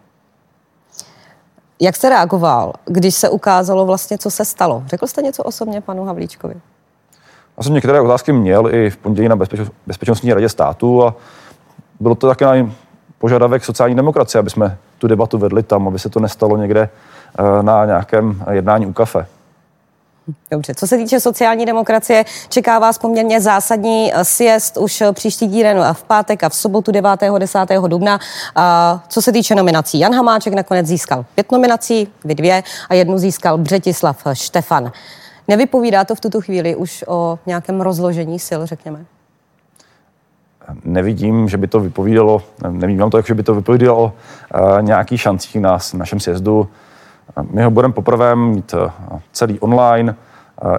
Jak 1.81 1.97
jste 1.97 2.09
reagoval, 2.09 2.73
když 2.85 3.15
se 3.15 3.29
ukázalo 3.29 3.87
vlastně, 3.87 4.19
co 4.19 4.31
se 4.31 4.45
stalo? 4.45 4.83
Řekl 4.87 5.07
jste 5.07 5.23
něco 5.23 5.43
osobně 5.43 5.81
panu 5.81 6.05
Havlíčkovi? 6.05 6.55
Já 7.57 7.63
jsem 7.63 7.75
některé 7.75 8.01
otázky 8.01 8.33
měl 8.33 8.75
i 8.75 8.91
v 8.91 8.97
pondělí 8.97 9.29
na 9.29 9.37
Bezpečnostní 9.87 10.35
radě 10.35 10.49
státu 10.49 11.05
a 11.05 11.15
bylo 12.01 12.15
to 12.15 12.29
také 12.29 12.45
na 12.45 12.73
požadavek 13.19 13.65
sociální 13.65 13.97
demokracie, 13.97 14.41
aby 14.41 14.51
jsme 14.51 14.79
tu 14.99 15.07
debatu 15.07 15.39
vedli 15.39 15.63
tam, 15.63 15.89
aby 15.89 15.99
se 15.99 16.09
to 16.09 16.21
nestalo 16.21 16.57
někde 16.57 16.89
eh, 17.39 17.63
na 17.63 17.85
nějakém 17.85 18.45
jednání 18.51 18.87
u 18.87 18.93
kafe. 18.93 19.27
Dobře, 20.51 20.75
co 20.75 20.87
se 20.87 20.97
týče 20.97 21.21
sociální 21.21 21.67
demokracie, 21.67 22.25
čeká 22.49 22.79
vás 22.79 22.99
poměrně 22.99 23.41
zásadní 23.41 24.15
eh, 24.15 24.25
sjezd 24.25 24.77
už 24.77 25.01
eh, 25.01 25.13
příští 25.13 25.49
týden 25.49 25.85
v 25.93 26.03
pátek 26.03 26.45
a 26.45 26.49
v 26.49 26.55
sobotu 26.55 26.93
9. 26.93 27.11
10. 27.39 27.59
dubna. 27.87 28.19
Co 29.09 29.23
se 29.23 29.33
týče 29.33 29.55
nominací, 29.55 29.99
Jan 29.99 30.15
Hamáček 30.15 30.55
nakonec 30.55 30.87
získal 30.87 31.25
pět 31.35 31.53
nominací, 31.53 32.09
vy 32.25 32.35
dvě, 32.35 32.63
a 32.89 32.95
jednu 32.95 33.19
získal 33.19 33.59
Břetislav 33.59 34.27
Štefan. 34.33 34.93
Nevypovídá 35.49 36.05
to 36.05 36.15
v 36.15 36.21
tuto 36.21 36.41
chvíli 36.41 36.77
už 36.77 37.05
o 37.09 37.39
nějakém 37.47 37.81
rozložení 37.81 38.39
sil, 38.49 38.61
řekněme? 38.67 39.05
nevidím, 40.85 41.49
že 41.49 41.57
by 41.57 41.67
to 41.67 41.81
vypovídalo, 41.81 42.43
nevím 42.71 43.11
to, 43.11 43.23
že 43.23 43.35
by 43.35 43.43
to 43.43 43.55
vypovídalo 43.55 44.13
nějaký 44.81 45.19
šancí 45.19 45.61
na 45.61 45.79
našem 45.95 46.21
sjezdu. 46.21 46.69
My 47.51 47.63
ho 47.63 47.71
budeme 47.71 47.95
poprvé 47.95 48.37
mít 48.37 48.75
celý 49.33 49.61
online, 49.61 50.15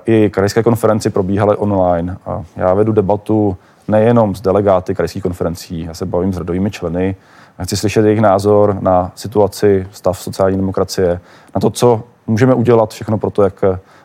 i 0.05 0.29
krajské 0.29 0.63
konferenci 0.63 1.09
probíhaly 1.09 1.57
online. 1.57 2.17
Já 2.55 2.73
vedu 2.73 2.91
debatu 2.91 3.57
nejenom 3.87 4.35
s 4.35 4.41
delegáty 4.41 4.95
krajských 4.95 5.23
konferencí, 5.23 5.81
já 5.81 5.93
se 5.93 6.05
bavím 6.05 6.33
s 6.33 6.37
radovými 6.37 6.71
členy, 6.71 7.15
chci 7.63 7.77
slyšet 7.77 8.05
jejich 8.05 8.21
názor 8.21 8.77
na 8.81 9.11
situaci, 9.15 9.87
stav 9.91 10.19
sociální 10.19 10.57
demokracie, 10.57 11.19
na 11.55 11.61
to, 11.61 11.69
co 11.69 12.03
můžeme 12.27 12.53
udělat 12.53 12.93
všechno 12.93 13.17
pro 13.17 13.29
to, 13.29 13.43
jak 13.43 13.63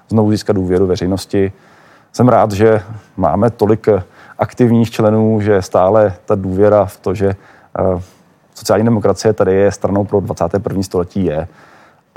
znovu 0.08 0.30
získat 0.30 0.52
důvěru 0.52 0.86
veřejnosti. 0.86 1.52
Jsem 2.12 2.28
rád, 2.28 2.52
že 2.52 2.82
máme 3.16 3.50
tolik 3.50 3.88
aktivních 4.38 4.90
členů, 4.90 5.40
že 5.40 5.62
stále 5.62 6.14
ta 6.24 6.34
důvěra 6.34 6.84
v 6.84 6.96
to, 6.96 7.14
že 7.14 7.28
eh, 7.28 8.02
sociální 8.54 8.84
demokracie 8.84 9.32
tady 9.32 9.54
je 9.54 9.72
stranou 9.72 10.04
pro 10.04 10.20
21. 10.20 10.82
století 10.82 11.24
je. 11.24 11.48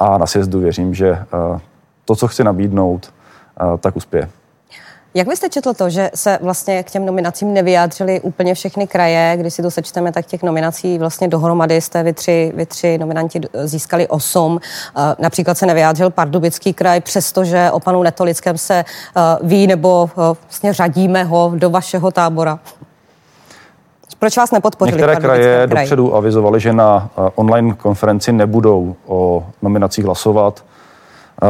A 0.02 0.18
na 0.18 0.26
sjezdu 0.26 0.60
věřím, 0.60 0.94
že 0.94 1.10
eh, 1.10 1.60
to, 2.06 2.16
co 2.16 2.28
chci 2.28 2.44
nabídnout, 2.44 3.14
eh, 3.62 3.78
tak 3.78 3.96
uspěje. 3.96 4.30
Jak 5.14 5.28
byste 5.28 5.50
četl 5.50 5.74
to, 5.74 5.90
že 5.90 6.12
se 6.16 6.40
vlastně 6.42 6.84
k 6.84 6.92
těm 6.92 7.06
nominacím 7.06 7.54
nevyjádřili 7.54 8.22
úplně 8.22 8.54
všechny 8.54 8.88
kraje? 8.88 9.38
Když 9.38 9.54
si 9.54 9.62
to 9.62 9.72
sečteme, 9.72 10.12
tak 10.12 10.26
těch 10.26 10.44
nominací 10.44 10.98
vlastně 10.98 11.28
dohromady 11.28 11.82
jste 11.82 12.04
vy 12.04 12.14
tři, 12.14 12.52
vy 12.56 12.66
tři 12.66 12.98
nominanti 12.98 13.42
získali 13.64 14.08
osm. 14.08 14.60
Například 15.20 15.58
se 15.58 15.66
nevyjádřil 15.66 16.10
Pardubický 16.10 16.74
kraj, 16.74 17.02
přestože 17.02 17.72
o 17.72 17.80
panu 17.80 18.04
Netolickém 18.04 18.58
se 18.58 18.86
ví 19.42 19.68
nebo 19.68 20.10
vlastně 20.16 20.74
řadíme 20.74 21.24
ho 21.24 21.52
do 21.56 21.70
vašeho 21.70 22.12
tábora. 22.12 22.60
Proč 24.22 24.38
vás 24.38 24.52
nepodpořili? 24.52 24.98
Některé 24.98 25.16
kraje 25.16 25.68
kraj? 25.68 25.84
dopředu 25.84 26.16
avizovali, 26.16 26.60
že 26.60 26.74
na 26.74 27.10
online 27.36 27.74
konferenci 27.74 28.32
nebudou 28.32 28.96
o 29.06 29.46
nominacích 29.62 30.06
hlasovat. 30.06 30.64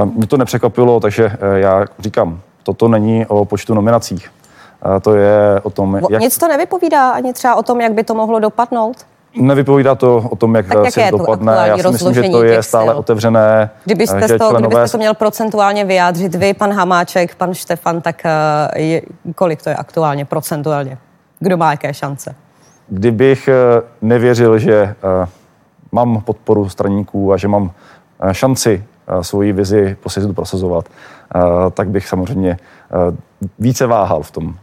Mě 0.03 0.27
to 0.27 0.37
nepřekvapilo, 0.37 0.99
takže 0.99 1.25
e, 1.25 1.59
já 1.59 1.85
říkám, 1.99 2.39
toto 2.63 2.87
není 2.87 3.25
o 3.25 3.45
počtu 3.45 3.73
nominacích. 3.73 4.31
To 5.01 5.15
je 5.15 5.59
o 5.63 5.69
tom, 5.69 5.95
jak... 6.09 6.21
Nic 6.21 6.37
to 6.37 6.47
nevypovídá 6.47 7.09
ani 7.09 7.33
třeba 7.33 7.55
o 7.55 7.63
tom, 7.63 7.81
jak 7.81 7.93
by 7.93 8.03
to 8.03 8.15
mohlo 8.15 8.39
dopadnout? 8.39 8.97
Nevypovídá 9.35 9.95
to 9.95 10.17
o 10.29 10.35
tom, 10.35 10.55
jak, 10.55 10.67
tak 10.67 10.97
jak 10.97 11.11
dopadne. 11.11 11.53
Já 11.65 11.77
si 11.77 11.87
myslím, 11.87 12.13
že 12.13 12.29
to 12.29 12.43
je 12.43 12.63
stále 12.63 12.93
sil. 12.93 12.99
otevřené. 12.99 13.69
Kdybyste, 13.85 14.27
to, 14.27 14.37
členové... 14.37 14.67
kdybyste 14.67 14.97
to 14.97 14.97
měl 14.97 15.13
procentuálně 15.13 15.85
vyjádřit 15.85 16.35
vy, 16.35 16.53
pan 16.53 16.73
Hamáček, 16.73 17.35
pan 17.35 17.53
Štefan, 17.53 18.01
tak 18.01 18.25
eh, 18.25 18.81
je, 18.81 19.01
kolik 19.35 19.63
to 19.63 19.69
je 19.69 19.75
aktuálně 19.75 20.25
procentuálně? 20.25 20.97
Kdo 21.39 21.57
má 21.57 21.71
jaké 21.71 21.93
šance? 21.93 22.35
Kdybych 22.93 23.47
eh, 23.47 23.81
nevěřil, 24.01 24.59
že 24.59 24.73
eh, 24.73 25.27
mám 25.91 26.21
podporu 26.21 26.69
straníků 26.69 27.33
a 27.33 27.37
že 27.37 27.47
mám 27.47 27.71
šanci 28.31 28.83
svoji 29.21 29.53
vizi 29.53 29.97
po 30.03 30.09
sjezdu 30.09 30.33
prosazovat, 30.33 30.89
tak 31.73 31.89
bych 31.89 32.07
samozřejmě 32.07 32.57
více 33.59 33.87
váhal 33.87 34.23
v 34.23 34.31
tom, 34.31 34.55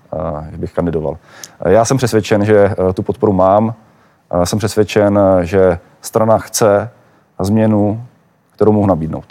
jak 0.50 0.60
bych 0.60 0.72
kandidoval. 0.72 1.16
Já 1.64 1.84
jsem 1.84 1.96
přesvědčen, 1.96 2.44
že 2.44 2.74
tu 2.94 3.02
podporu 3.02 3.32
mám. 3.32 3.74
Jsem 4.44 4.58
přesvědčen, 4.58 5.20
že 5.42 5.78
strana 6.00 6.38
chce 6.38 6.90
změnu, 7.40 8.02
kterou 8.54 8.72
mohu 8.72 8.86
nabídnout. 8.86 9.24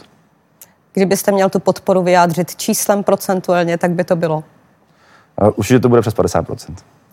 Kdybyste 0.94 1.32
měl 1.32 1.50
tu 1.50 1.60
podporu 1.60 2.04
vyjádřit 2.04 2.56
číslem 2.56 3.04
procentuálně, 3.04 3.78
tak 3.78 3.92
by 3.92 4.04
to 4.04 4.16
bylo? 4.16 4.44
Určitě 5.56 5.80
to 5.80 5.90
bude 5.90 6.02
přes 6.02 6.14
50 6.14 6.46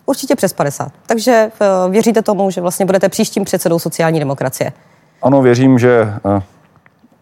Určitě 0.05 0.35
přes 0.35 0.53
50. 0.53 0.91
Takže 1.05 1.51
věříte 1.89 2.21
tomu, 2.21 2.51
že 2.51 2.61
vlastně 2.61 2.85
budete 2.85 3.09
příštím 3.09 3.43
předsedou 3.43 3.79
sociální 3.79 4.19
demokracie? 4.19 4.71
Ano, 5.21 5.41
věřím, 5.41 5.79
že 5.79 6.13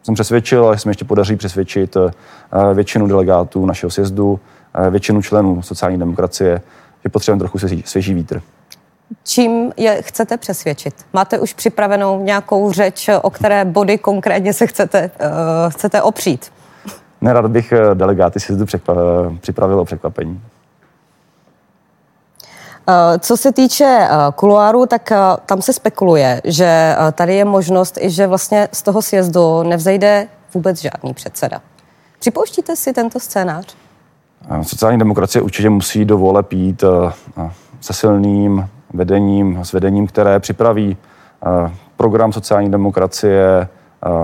jsem 0.03 0.13
přesvědčil, 0.13 0.65
ale 0.65 0.77
se 0.77 0.89
mi 0.89 0.91
ještě 0.91 1.05
podaří 1.05 1.35
přesvědčit 1.35 1.97
eh, 1.97 2.73
většinu 2.73 3.07
delegátů 3.07 3.65
našeho 3.65 3.89
sjezdu, 3.89 4.39
eh, 4.73 4.89
většinu 4.89 5.21
členů 5.21 5.61
sociální 5.61 5.99
demokracie, 5.99 6.61
že 7.03 7.09
potřebujeme 7.09 7.39
trochu 7.39 7.57
svěží, 7.57 7.83
svěží 7.85 8.13
vítr. 8.13 8.41
Čím 9.23 9.73
je 9.77 10.01
chcete 10.01 10.37
přesvědčit? 10.37 10.93
Máte 11.13 11.39
už 11.39 11.53
připravenou 11.53 12.23
nějakou 12.23 12.71
řeč, 12.71 13.09
o 13.21 13.29
které 13.29 13.65
body 13.65 13.97
konkrétně 13.97 14.53
se 14.53 14.67
chcete, 14.67 15.11
uh, 15.19 15.27
chcete 15.71 16.01
opřít? 16.01 16.51
Nerad 17.21 17.47
bych 17.47 17.73
delegáty 17.93 18.39
sjezdu 18.39 18.65
připravil 19.39 19.79
o 19.79 19.85
překvapení. 19.85 20.41
Eh, 22.87 23.19
co 23.19 23.37
se 23.37 23.51
týče 23.51 23.85
eh, 23.85 24.09
kuloáru, 24.35 24.85
tak 24.85 25.11
eh, 25.11 25.17
tam 25.45 25.61
se 25.61 25.73
spekuluje, 25.73 26.41
že 26.43 26.95
tady 27.13 27.35
je 27.35 27.45
možnost 27.45 27.97
i, 28.01 28.09
že 28.09 28.27
vlastně 28.27 28.67
z 28.71 28.81
toho 28.81 29.01
sjezdu 29.01 29.63
nevzejde 29.63 30.27
vůbec 30.53 30.81
žádný 30.81 31.13
předseda. 31.13 31.61
Připouštíte 32.19 32.75
si 32.75 32.93
tento 32.93 33.19
scénář? 33.19 33.75
Sociální 34.61 34.99
demokracie 34.99 35.41
určitě 35.41 35.69
musí 35.69 36.05
do 36.05 36.17
vole 36.17 36.43
pít 36.43 36.83
se 37.81 37.93
silným 37.93 38.69
vedením, 38.93 39.59
s 39.63 39.73
vedením, 39.73 40.07
které 40.07 40.39
připraví 40.39 40.97
program 41.97 42.33
sociální 42.33 42.71
demokracie, 42.71 43.67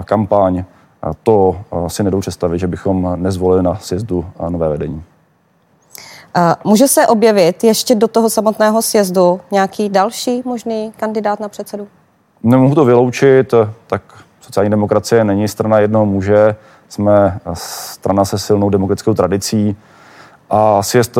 kampaň. 0.05 0.63
To 1.23 1.61
si 1.87 2.03
nedou 2.03 2.19
představit, 2.19 2.59
že 2.59 2.67
bychom 2.67 3.15
nezvolili 3.15 3.63
na 3.63 3.75
sjezdu 3.75 4.25
nové 4.49 4.69
vedení. 4.69 5.03
Může 6.63 6.87
se 6.87 7.07
objevit 7.07 7.63
ještě 7.63 7.95
do 7.95 8.07
toho 8.07 8.29
samotného 8.29 8.81
sjezdu 8.81 9.41
nějaký 9.51 9.89
další 9.89 10.41
možný 10.45 10.93
kandidát 10.97 11.39
na 11.39 11.49
předsedu? 11.49 11.87
Nemohu 12.43 12.75
to 12.75 12.85
vyloučit, 12.85 13.53
tak 13.87 14.01
sociální 14.41 14.69
demokracie 14.69 15.23
není 15.23 15.47
strana 15.47 15.79
jednoho 15.79 16.05
muže, 16.05 16.55
jsme 16.89 17.39
strana 17.53 18.25
se 18.25 18.39
silnou 18.39 18.69
demokratickou 18.69 19.13
tradicí 19.13 19.77
a 20.49 20.83
sjezd 20.83 21.17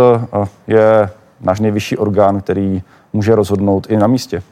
je 0.67 1.09
náš 1.41 1.59
nejvyšší 1.59 1.97
orgán, 1.97 2.41
který 2.41 2.83
může 3.13 3.35
rozhodnout 3.35 3.87
i 3.89 3.97
na 3.97 4.07
místě. 4.07 4.43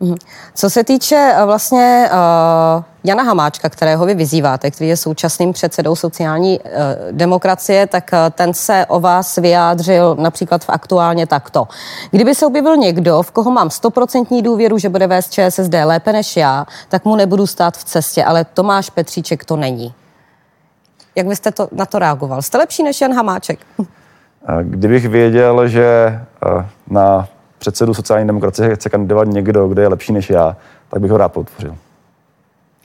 Mhm. 0.00 0.16
Co 0.54 0.70
se 0.70 0.84
týče 0.84 1.32
uh, 1.38 1.44
vlastně 1.44 2.10
uh, 2.12 2.82
Jana 3.04 3.22
Hamáčka, 3.22 3.68
kterého 3.68 4.06
vy 4.06 4.14
vyzýváte, 4.14 4.70
který 4.70 4.88
je 4.88 4.96
současným 4.96 5.52
předsedou 5.52 5.96
sociální 5.96 6.60
uh, 6.60 6.66
demokracie, 7.10 7.86
tak 7.86 8.10
uh, 8.12 8.18
ten 8.30 8.54
se 8.54 8.86
o 8.88 9.00
vás 9.00 9.36
vyjádřil 9.36 10.16
například 10.20 10.64
v 10.64 10.70
aktuálně 10.70 11.26
takto. 11.26 11.68
Kdyby 12.10 12.34
se 12.34 12.46
objevil 12.46 12.76
někdo, 12.76 13.22
v 13.22 13.30
koho 13.30 13.50
mám 13.50 13.70
stoprocentní 13.70 14.42
důvěru, 14.42 14.78
že 14.78 14.88
bude 14.88 15.06
vést 15.06 15.32
ČSSD 15.32 15.74
lépe 15.84 16.12
než 16.12 16.36
já, 16.36 16.66
tak 16.88 17.04
mu 17.04 17.16
nebudu 17.16 17.46
stát 17.46 17.76
v 17.76 17.84
cestě, 17.84 18.24
ale 18.24 18.44
Tomáš 18.44 18.90
Petříček 18.90 19.44
to 19.44 19.56
není. 19.56 19.94
Jak 21.16 21.26
byste 21.26 21.50
to, 21.50 21.68
na 21.72 21.86
to 21.86 21.98
reagoval? 21.98 22.42
Jste 22.42 22.58
lepší 22.58 22.82
než 22.82 23.00
Jan 23.00 23.14
Hamáček? 23.14 23.58
Kdybych 24.62 25.08
věděl, 25.08 25.68
že 25.68 26.20
na 26.90 27.28
předsedu 27.60 27.94
sociální 27.94 28.26
demokracie 28.26 28.74
chce 28.76 28.88
kandidovat 28.90 29.28
někdo, 29.28 29.68
kdo 29.68 29.82
je 29.82 29.88
lepší 29.88 30.12
než 30.12 30.30
já, 30.30 30.56
tak 30.88 31.02
bych 31.02 31.10
ho 31.10 31.16
rád 31.16 31.32
podpořil. 31.32 31.76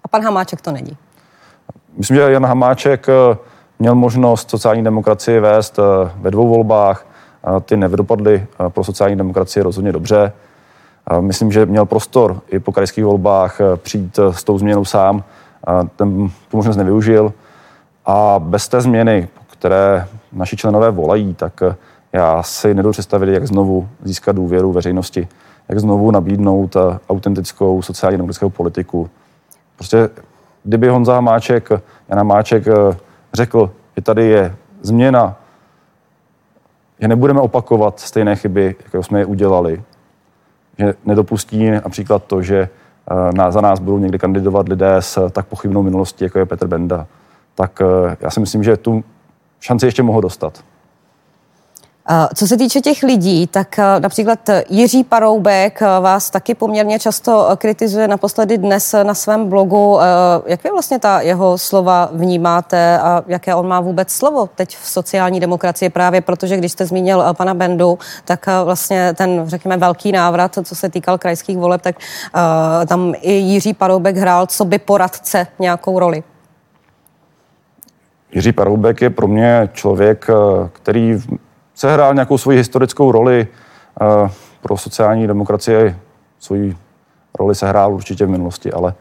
A 0.03 0.07
pan 0.07 0.21
Hamáček 0.21 0.61
to 0.61 0.71
není? 0.71 0.97
Myslím, 1.97 2.17
že 2.17 2.21
Jan 2.21 2.45
Hamáček 2.45 3.09
eh, 3.09 3.37
měl 3.79 3.95
možnost 3.95 4.49
sociální 4.49 4.83
demokracii 4.83 5.39
vést 5.39 5.79
eh, 5.79 6.11
ve 6.15 6.31
dvou 6.31 6.47
volbách. 6.47 7.05
Ty 7.65 7.77
nevydopadly 7.77 8.45
eh, 8.65 8.69
pro 8.69 8.83
sociální 8.83 9.15
demokracii 9.15 9.63
rozhodně 9.63 9.91
dobře. 9.91 10.31
Myslím, 11.19 11.51
že 11.51 11.65
měl 11.65 11.85
prostor 11.85 12.41
i 12.47 12.59
po 12.59 12.71
krajských 12.71 13.05
volbách 13.05 13.61
přijít 13.75 14.19
s 14.31 14.43
tou 14.43 14.57
změnou 14.57 14.85
sám. 14.85 15.23
Ten 15.95 16.29
tu 16.49 16.57
možnost 16.57 16.77
nevyužil. 16.77 17.33
A 18.05 18.35
bez 18.39 18.67
té 18.67 18.81
změny, 18.81 19.27
které 19.51 20.07
naši 20.31 20.57
členové 20.57 20.91
volají, 20.91 21.33
tak 21.33 21.63
já 22.15 22.43
si 22.43 22.67
nedovedu 22.67 22.91
představit, 22.91 23.33
jak 23.33 23.47
znovu 23.47 23.89
získat 24.03 24.35
důvěru 24.35 24.71
veřejnosti, 24.71 25.27
jak 25.69 25.79
znovu 25.79 26.11
nabídnout 26.11 26.75
eh, 26.75 26.99
autentickou 27.09 27.81
sociálně 27.81 28.17
demokratickou 28.17 28.49
politiku. 28.49 29.09
Prostě 29.75 30.09
kdyby 30.63 30.87
Honza 30.87 31.21
Máček, 31.21 31.69
Jana 32.09 32.23
Máček 32.23 32.67
eh, 32.67 32.97
řekl, 33.33 33.71
že 33.95 34.01
tady 34.01 34.25
je 34.25 34.55
změna, 34.81 35.35
že 36.99 37.07
nebudeme 37.07 37.41
opakovat 37.41 37.99
stejné 37.99 38.35
chyby, 38.35 38.75
jako 38.83 39.03
jsme 39.03 39.19
je 39.19 39.25
udělali, 39.25 39.83
že 40.79 40.93
nedopustí 41.05 41.69
například 41.71 42.23
to, 42.23 42.41
že 42.41 42.69
eh, 43.37 43.51
za 43.51 43.61
nás 43.61 43.79
budou 43.79 43.97
někdy 43.97 44.19
kandidovat 44.19 44.69
lidé 44.69 44.95
s 44.99 45.29
tak 45.29 45.45
pochybnou 45.45 45.83
minulostí, 45.83 46.23
jako 46.23 46.39
je 46.39 46.45
Petr 46.45 46.67
Benda, 46.67 47.07
tak 47.55 47.81
já 48.19 48.29
si 48.29 48.39
myslím, 48.39 48.63
že 48.63 48.77
tu 48.77 49.03
šanci 49.59 49.85
ještě 49.85 50.03
mohu 50.03 50.21
dostat. 50.21 50.63
Co 52.35 52.47
se 52.47 52.57
týče 52.57 52.81
těch 52.81 53.03
lidí, 53.03 53.47
tak 53.47 53.79
například 53.99 54.39
Jiří 54.69 55.03
Paroubek 55.03 55.81
vás 55.81 56.29
taky 56.29 56.55
poměrně 56.55 56.99
často 56.99 57.49
kritizuje 57.55 58.07
naposledy 58.07 58.57
dnes 58.57 58.95
na 59.03 59.13
svém 59.13 59.49
blogu. 59.49 59.99
Jak 60.45 60.63
vy 60.63 60.69
vlastně 60.69 60.99
ta 60.99 61.21
jeho 61.21 61.57
slova 61.57 62.09
vnímáte 62.13 62.99
a 62.99 63.23
jaké 63.27 63.55
on 63.55 63.67
má 63.67 63.79
vůbec 63.79 64.11
slovo 64.11 64.49
teď 64.55 64.77
v 64.77 64.89
sociální 64.89 65.39
demokracii 65.39 65.89
právě, 65.89 66.21
protože 66.21 66.57
když 66.57 66.71
jste 66.71 66.85
zmínil 66.85 67.23
pana 67.33 67.53
Bendu, 67.53 67.99
tak 68.25 68.45
vlastně 68.63 69.13
ten, 69.13 69.43
řekněme, 69.45 69.77
velký 69.77 70.11
návrat, 70.11 70.57
co 70.63 70.75
se 70.75 70.89
týkal 70.89 71.17
krajských 71.17 71.57
voleb, 71.57 71.81
tak 71.81 71.95
tam 72.87 73.13
i 73.21 73.33
Jiří 73.33 73.73
Paroubek 73.73 74.17
hrál 74.17 74.47
co 74.47 74.65
by 74.65 74.79
poradce 74.79 75.47
nějakou 75.59 75.99
roli. 75.99 76.23
Jiří 78.31 78.51
Paroubek 78.51 79.01
je 79.01 79.09
pro 79.09 79.27
mě 79.27 79.69
člověk, 79.73 80.27
který 80.71 81.21
sehrál 81.75 82.13
nějakou 82.13 82.37
svoji 82.37 82.57
historickou 82.57 83.11
roli 83.11 83.47
uh, 84.01 84.29
pro 84.61 84.77
sociální 84.77 85.27
demokracie. 85.27 85.99
Svoji 86.39 86.77
roli 87.39 87.55
sehrál 87.55 87.93
určitě 87.93 88.25
v 88.25 88.29
minulosti, 88.29 88.71
ale 88.71 88.93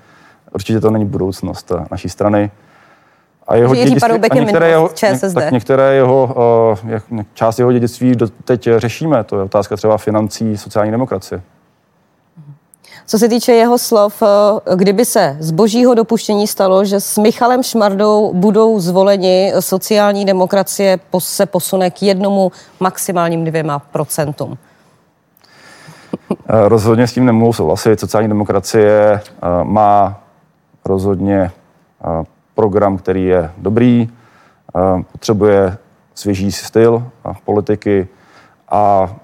určitě 0.55 0.81
to 0.81 0.91
není 0.91 1.05
budoucnost 1.05 1.71
uh, 1.71 1.85
naší 1.91 2.09
strany. 2.09 2.51
A 3.49 3.57
jeho 3.57 3.75
Jiří 3.75 3.89
dědictví, 3.91 4.21
a 4.31 4.35
některé 4.35 4.69
jeho, 4.69 4.89
ČSSD. 4.89 5.35
Tak 5.35 5.51
některé 5.51 5.95
jeho, 5.95 6.35
uh, 7.13 7.23
část 7.35 7.59
jeho 7.59 7.73
dědictví 7.73 8.17
teď 8.45 8.69
řešíme. 8.77 9.25
To 9.25 9.37
je 9.37 9.43
otázka 9.43 9.77
třeba 9.77 9.99
financí 9.99 10.57
sociální 10.57 10.91
demokracie. 10.91 11.43
Co 13.07 13.19
se 13.19 13.29
týče 13.29 13.53
jeho 13.53 13.79
slov, 13.79 14.23
eh, 14.23 14.77
kdyby 14.77 15.05
se 15.05 15.37
z 15.41 15.51
božího 15.51 15.95
dopuštění 15.95 16.47
stalo, 16.47 16.85
že 16.85 17.01
s 17.01 17.19
Michalem 17.19 17.63
Šmardou 17.63 18.33
budou 18.35 18.81
zvoleni 18.81 19.53
sociální 19.61 20.25
demokracie, 20.25 20.99
se 21.19 21.47
posune 21.47 21.91
k 21.91 22.03
jednomu 22.03 22.53
maximálním 22.81 23.45
dvěma 23.45 23.79
procentům. 23.79 24.59
Eh, 26.31 26.69
rozhodně 26.69 27.07
s 27.07 27.13
tím 27.13 27.27
nemohu 27.27 27.53
souhlasit. 27.53 28.01
Sociální 28.01 28.29
demokracie 28.29 29.21
eh, 29.21 29.21
má 29.65 30.21
rozhodně 30.85 31.51
program, 32.55 32.99
který 32.99 33.25
je 33.25 33.51
dobrý, 33.59 34.09
potřebuje 35.13 35.79
svěží 36.15 36.53
styl 36.53 37.11
politiky 37.45 38.09
a 38.69 39.15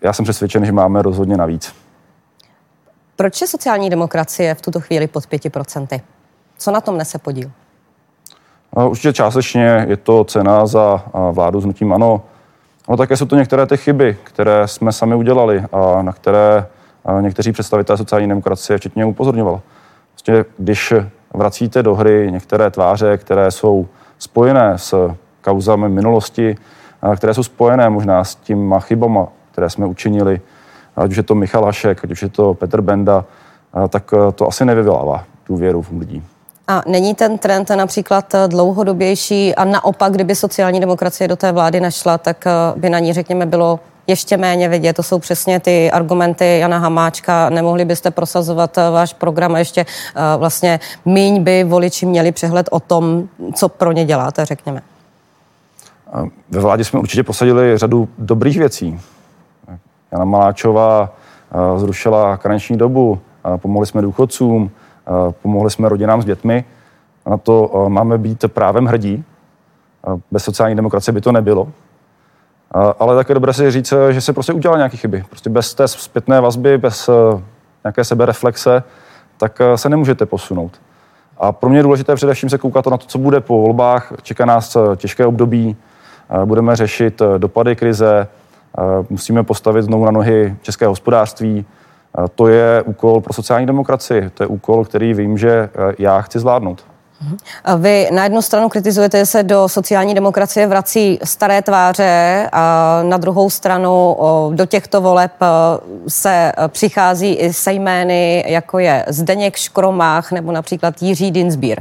já 0.00 0.12
jsem 0.12 0.24
přesvědčen, 0.24 0.64
že 0.64 0.72
máme 0.72 1.02
rozhodně 1.02 1.36
navíc. 1.36 1.83
Proč 3.16 3.40
je 3.40 3.46
sociální 3.46 3.90
demokracie 3.90 4.54
v 4.54 4.60
tuto 4.60 4.80
chvíli 4.80 5.06
pod 5.06 5.24
5%? 5.24 6.00
Co 6.58 6.70
na 6.70 6.80
tom 6.80 6.98
nese 6.98 7.18
podíl? 7.18 7.50
Určitě 8.70 9.12
částečně 9.12 9.86
je 9.88 9.96
to 9.96 10.24
cena 10.24 10.66
za 10.66 11.04
vládu 11.32 11.60
s 11.60 11.64
nutím 11.64 11.92
ano. 11.92 12.22
No 12.88 12.96
také 12.96 13.16
jsou 13.16 13.26
to 13.26 13.36
některé 13.36 13.66
ty 13.66 13.76
chyby, 13.76 14.16
které 14.24 14.68
jsme 14.68 14.92
sami 14.92 15.14
udělali 15.14 15.64
a 15.72 16.02
na 16.02 16.12
které 16.12 16.66
někteří 17.20 17.52
představitelé 17.52 17.96
sociální 17.96 18.28
demokracie 18.28 18.78
včetně 18.78 19.04
upozorňovali. 19.04 19.60
Prostě, 20.10 20.44
když 20.58 20.94
vracíte 21.34 21.82
do 21.82 21.94
hry 21.94 22.28
některé 22.32 22.70
tváře, 22.70 23.16
které 23.16 23.50
jsou 23.50 23.88
spojené 24.18 24.78
s 24.78 25.14
kauzami 25.40 25.88
minulosti, 25.88 26.56
které 27.16 27.34
jsou 27.34 27.42
spojené 27.42 27.90
možná 27.90 28.24
s 28.24 28.34
těma 28.34 28.80
chybama, 28.80 29.28
které 29.52 29.70
jsme 29.70 29.86
učinili, 29.86 30.40
ať 30.96 31.10
už 31.10 31.16
je 31.16 31.22
to 31.22 31.34
Michal 31.34 31.64
Hašek, 31.64 32.04
ať 32.04 32.10
už 32.10 32.22
je 32.22 32.28
to 32.28 32.54
Petr 32.54 32.80
Benda, 32.80 33.24
tak 33.88 34.12
e, 34.12 34.32
to 34.32 34.48
asi 34.48 34.64
nevyvolává 34.64 35.24
důvěru 35.46 35.82
v 35.82 35.90
lidí. 35.98 36.22
A 36.68 36.82
není 36.86 37.14
ten 37.14 37.38
trend 37.38 37.70
například 37.70 38.34
e, 38.34 38.48
dlouhodobější 38.48 39.54
a 39.54 39.64
naopak, 39.64 40.12
kdyby 40.12 40.34
sociální 40.34 40.80
demokracie 40.80 41.28
do 41.28 41.36
té 41.36 41.52
vlády 41.52 41.80
našla, 41.80 42.18
tak 42.18 42.46
e, 42.46 42.50
by 42.76 42.90
na 42.90 42.98
ní, 42.98 43.12
řekněme, 43.12 43.46
bylo 43.46 43.80
ještě 44.06 44.36
méně 44.36 44.68
vidět. 44.68 44.92
To 44.92 45.02
jsou 45.02 45.18
přesně 45.18 45.60
ty 45.60 45.90
argumenty 45.90 46.58
Jana 46.58 46.78
Hamáčka. 46.78 47.50
Nemohli 47.50 47.84
byste 47.84 48.10
prosazovat 48.10 48.76
váš 48.76 49.12
program 49.12 49.54
a 49.54 49.58
ještě 49.58 49.86
vlastně 50.36 50.80
míň 51.04 51.42
by 51.42 51.64
voliči 51.64 52.06
měli 52.06 52.32
přehled 52.32 52.68
o 52.70 52.80
tom, 52.80 53.28
co 53.54 53.68
pro 53.68 53.92
ně 53.92 54.04
děláte, 54.04 54.44
řekněme. 54.44 54.82
Ve 56.50 56.60
vládě 56.60 56.84
jsme 56.84 57.00
určitě 57.00 57.22
posadili 57.22 57.78
řadu 57.78 58.08
dobrých 58.18 58.58
věcí. 58.58 59.00
Jana 60.14 60.24
Maláčová 60.24 61.12
eh, 61.52 61.78
zrušila 61.78 62.36
karenční 62.36 62.76
dobu, 62.76 63.20
eh, 63.54 63.58
pomohli 63.58 63.86
jsme 63.86 64.02
důchodcům, 64.02 64.70
eh, 65.06 65.32
pomohli 65.42 65.70
jsme 65.70 65.88
rodinám 65.88 66.22
s 66.22 66.24
dětmi. 66.24 66.64
Na 67.26 67.36
to 67.36 67.84
máme 67.88 68.18
být 68.18 68.44
právem 68.48 68.86
hrdí. 68.86 69.24
Bez 70.30 70.44
sociální 70.44 70.76
demokracie 70.76 71.12
by 71.12 71.20
to 71.20 71.32
nebylo. 71.32 71.68
Ale 72.98 73.16
také 73.16 73.34
dobré 73.34 73.52
si 73.52 73.70
říct, 73.70 73.94
že 74.10 74.20
se 74.20 74.32
prostě 74.32 74.52
udělal 74.52 74.76
nějaké 74.78 74.96
chyby. 74.96 75.24
Prostě 75.28 75.50
bez 75.50 75.74
té 75.74 75.88
zpětné 75.88 76.40
vazby, 76.40 76.78
bez 76.78 77.10
nějaké 77.84 78.04
sebereflexe, 78.04 78.82
tak 79.36 79.60
se 79.74 79.88
nemůžete 79.88 80.26
posunout. 80.26 80.80
A 81.38 81.52
pro 81.52 81.70
mě 81.70 81.78
je 81.78 81.82
důležité 81.82 82.14
především 82.14 82.48
se 82.50 82.58
koukat 82.58 82.86
na 82.86 82.96
to, 82.96 83.06
co 83.06 83.18
bude 83.18 83.40
po 83.40 83.60
volbách. 83.60 84.12
Čeká 84.22 84.44
nás 84.44 84.76
těžké 84.96 85.26
období, 85.26 85.76
budeme 86.44 86.76
řešit 86.76 87.22
dopady 87.38 87.76
krize, 87.76 88.28
Musíme 89.10 89.42
postavit 89.42 89.82
znovu 89.82 90.04
na 90.04 90.10
nohy 90.10 90.56
české 90.62 90.86
hospodářství. 90.86 91.64
To 92.34 92.48
je 92.48 92.82
úkol 92.82 93.20
pro 93.20 93.32
sociální 93.32 93.66
demokracii. 93.66 94.30
To 94.34 94.42
je 94.42 94.46
úkol, 94.46 94.84
který 94.84 95.14
vím, 95.14 95.38
že 95.38 95.50
e, 95.50 95.70
já 95.98 96.20
chci 96.20 96.38
zvládnout. 96.38 96.84
Vy 97.78 98.08
na 98.12 98.24
jednu 98.24 98.42
stranu 98.42 98.68
kritizujete, 98.68 99.18
že 99.18 99.26
se 99.26 99.42
do 99.42 99.68
sociální 99.68 100.14
demokracie 100.14 100.66
vrací 100.66 101.18
staré 101.24 101.62
tváře 101.62 102.48
a 102.52 103.00
na 103.02 103.16
druhou 103.16 103.50
stranu 103.50 104.16
do 104.54 104.66
těchto 104.66 105.00
voleb 105.00 105.32
se 106.08 106.52
přichází 106.68 107.34
i 107.34 107.52
se 107.52 107.72
jmény, 107.72 108.44
jako 108.46 108.78
je 108.78 109.04
Zdeněk 109.08 109.56
Škromách 109.56 110.32
nebo 110.32 110.52
například 110.52 111.02
Jiří 111.02 111.30
Dinsbír. 111.30 111.80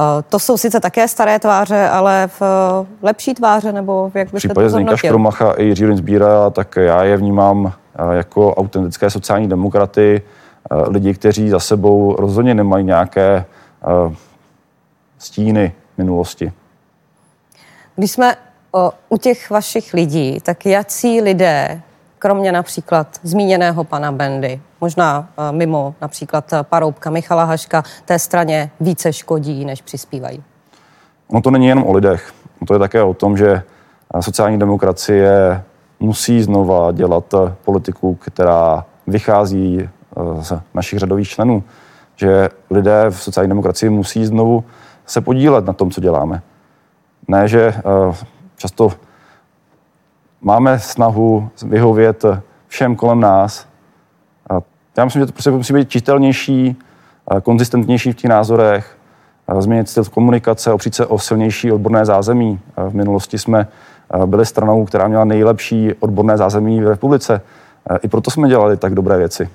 Eh, 0.00 0.22
to 0.28 0.38
jsou 0.38 0.56
sice 0.56 0.80
také 0.80 1.08
staré 1.08 1.38
tváře, 1.38 1.88
ale 1.88 2.28
v 2.28 2.42
eh, 2.42 2.86
lepší 3.02 3.34
tváře, 3.34 3.72
nebo 3.72 4.10
jak 4.14 4.32
byste 4.32 4.48
v 4.48 4.50
případě 4.50 4.66
to 4.66 4.70
Zdeňka 4.70 4.96
Škromacha 4.96 5.52
i 5.52 5.64
Jiří 5.64 5.86
Linsbíra, 5.86 6.50
tak 6.50 6.76
já 6.76 7.04
je 7.04 7.16
vnímám 7.16 7.72
eh, 7.94 8.16
jako 8.16 8.54
autentické 8.54 9.10
sociální 9.10 9.48
demokraty, 9.48 10.22
lidi, 10.88 11.14
kteří 11.14 11.48
za 11.48 11.60
sebou 11.60 12.16
rozhodně 12.16 12.54
nemají 12.54 12.84
nějaké 12.84 13.44
stíny 15.18 15.72
minulosti. 15.98 16.52
Když 17.96 18.10
jsme 18.10 18.36
u 19.08 19.16
těch 19.16 19.50
vašich 19.50 19.94
lidí, 19.94 20.40
tak 20.40 20.66
jací 20.66 21.20
lidé 21.20 21.82
kromě 22.20 22.52
například 22.52 23.06
zmíněného 23.22 23.84
pana 23.84 24.12
Bendy, 24.12 24.60
možná 24.80 25.28
eh, 25.38 25.52
mimo 25.52 25.94
například 26.00 26.52
eh, 26.52 26.62
Paroubka 26.62 27.10
Michala 27.10 27.44
Haška, 27.44 27.82
té 28.04 28.18
straně 28.18 28.70
více 28.80 29.12
škodí, 29.12 29.64
než 29.64 29.82
přispívají? 29.82 30.42
No 31.32 31.40
to 31.40 31.50
není 31.50 31.66
jenom 31.66 31.86
o 31.86 31.92
lidech. 31.92 32.32
To 32.66 32.74
je 32.74 32.78
také 32.78 33.02
o 33.02 33.14
tom, 33.14 33.36
že 33.36 33.62
eh, 34.14 34.22
sociální 34.22 34.58
demokracie 34.58 35.62
musí 36.00 36.42
znova 36.42 36.92
dělat 36.92 37.34
politiku, 37.64 38.14
která 38.14 38.84
vychází 39.06 39.88
z 40.40 40.52
našich 40.74 40.98
řadových 40.98 41.28
členů. 41.28 41.64
Že 42.16 42.48
lidé 42.70 43.04
v 43.10 43.22
sociální 43.22 43.48
demokracii 43.48 43.90
musí 43.90 44.26
znovu 44.26 44.64
se 45.06 45.20
podílet 45.20 45.64
na 45.64 45.72
tom, 45.72 45.90
co 45.90 46.00
děláme. 46.00 46.42
Ne, 47.28 47.48
že 47.48 47.74
často 48.56 48.92
máme 50.40 50.78
snahu 50.78 51.48
vyhovět 51.62 52.24
všem 52.66 52.96
kolem 52.96 53.20
nás. 53.20 53.66
A 54.50 54.60
já 54.96 55.04
myslím, 55.04 55.22
že 55.22 55.26
to 55.26 55.32
prostě 55.32 55.50
musí 55.50 55.72
být 55.72 55.90
čitelnější, 55.90 56.76
konzistentnější 57.42 58.12
v 58.12 58.16
těch 58.16 58.30
názorech, 58.30 58.96
změnit 59.58 59.88
styl 59.88 60.04
komunikace, 60.04 60.72
opřít 60.72 60.94
se 60.94 61.06
o 61.06 61.18
silnější 61.18 61.72
odborné 61.72 62.04
zázemí. 62.04 62.60
V 62.88 62.94
minulosti 62.94 63.38
jsme 63.38 63.68
byli 64.26 64.46
stranou, 64.46 64.84
která 64.84 65.08
měla 65.08 65.24
nejlepší 65.24 65.92
odborné 66.00 66.36
zázemí 66.36 66.80
v 66.80 66.88
republice. 66.88 67.40
I 68.02 68.08
proto 68.08 68.30
jsme 68.30 68.48
dělali 68.48 68.76
tak 68.76 68.94
dobré 68.94 69.18
věci. 69.18 69.48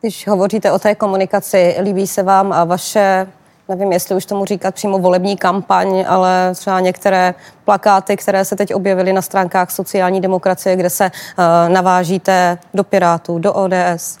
Když 0.00 0.26
hovoříte 0.26 0.72
o 0.72 0.78
té 0.78 0.94
komunikaci, 0.94 1.76
líbí 1.82 2.06
se 2.06 2.22
vám 2.22 2.52
a 2.52 2.64
vaše 2.64 3.26
nevím, 3.68 3.92
jestli 3.92 4.14
už 4.14 4.26
tomu 4.26 4.44
říkat 4.44 4.74
přímo 4.74 4.98
volební 4.98 5.36
kampaň, 5.36 6.04
ale 6.08 6.54
třeba 6.54 6.80
některé 6.80 7.34
plakáty, 7.64 8.16
které 8.16 8.44
se 8.44 8.56
teď 8.56 8.74
objevily 8.74 9.12
na 9.12 9.22
stránkách 9.22 9.70
sociální 9.70 10.20
demokracie, 10.20 10.76
kde 10.76 10.90
se 10.90 11.04
uh, 11.04 11.44
navážíte 11.72 12.58
do 12.74 12.84
Pirátů, 12.84 13.38
do 13.38 13.52
ODS. 13.52 14.18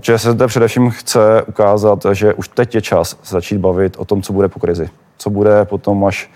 ČSSD 0.00 0.42
především 0.46 0.90
chce 0.90 1.42
ukázat, 1.42 2.06
že 2.12 2.34
už 2.34 2.48
teď 2.48 2.74
je 2.74 2.82
čas 2.82 3.16
začít 3.24 3.58
bavit 3.58 3.96
o 3.98 4.04
tom, 4.04 4.22
co 4.22 4.32
bude 4.32 4.48
po 4.48 4.60
krizi. 4.60 4.88
Co 5.18 5.30
bude 5.30 5.64
potom, 5.64 6.04
až 6.04 6.30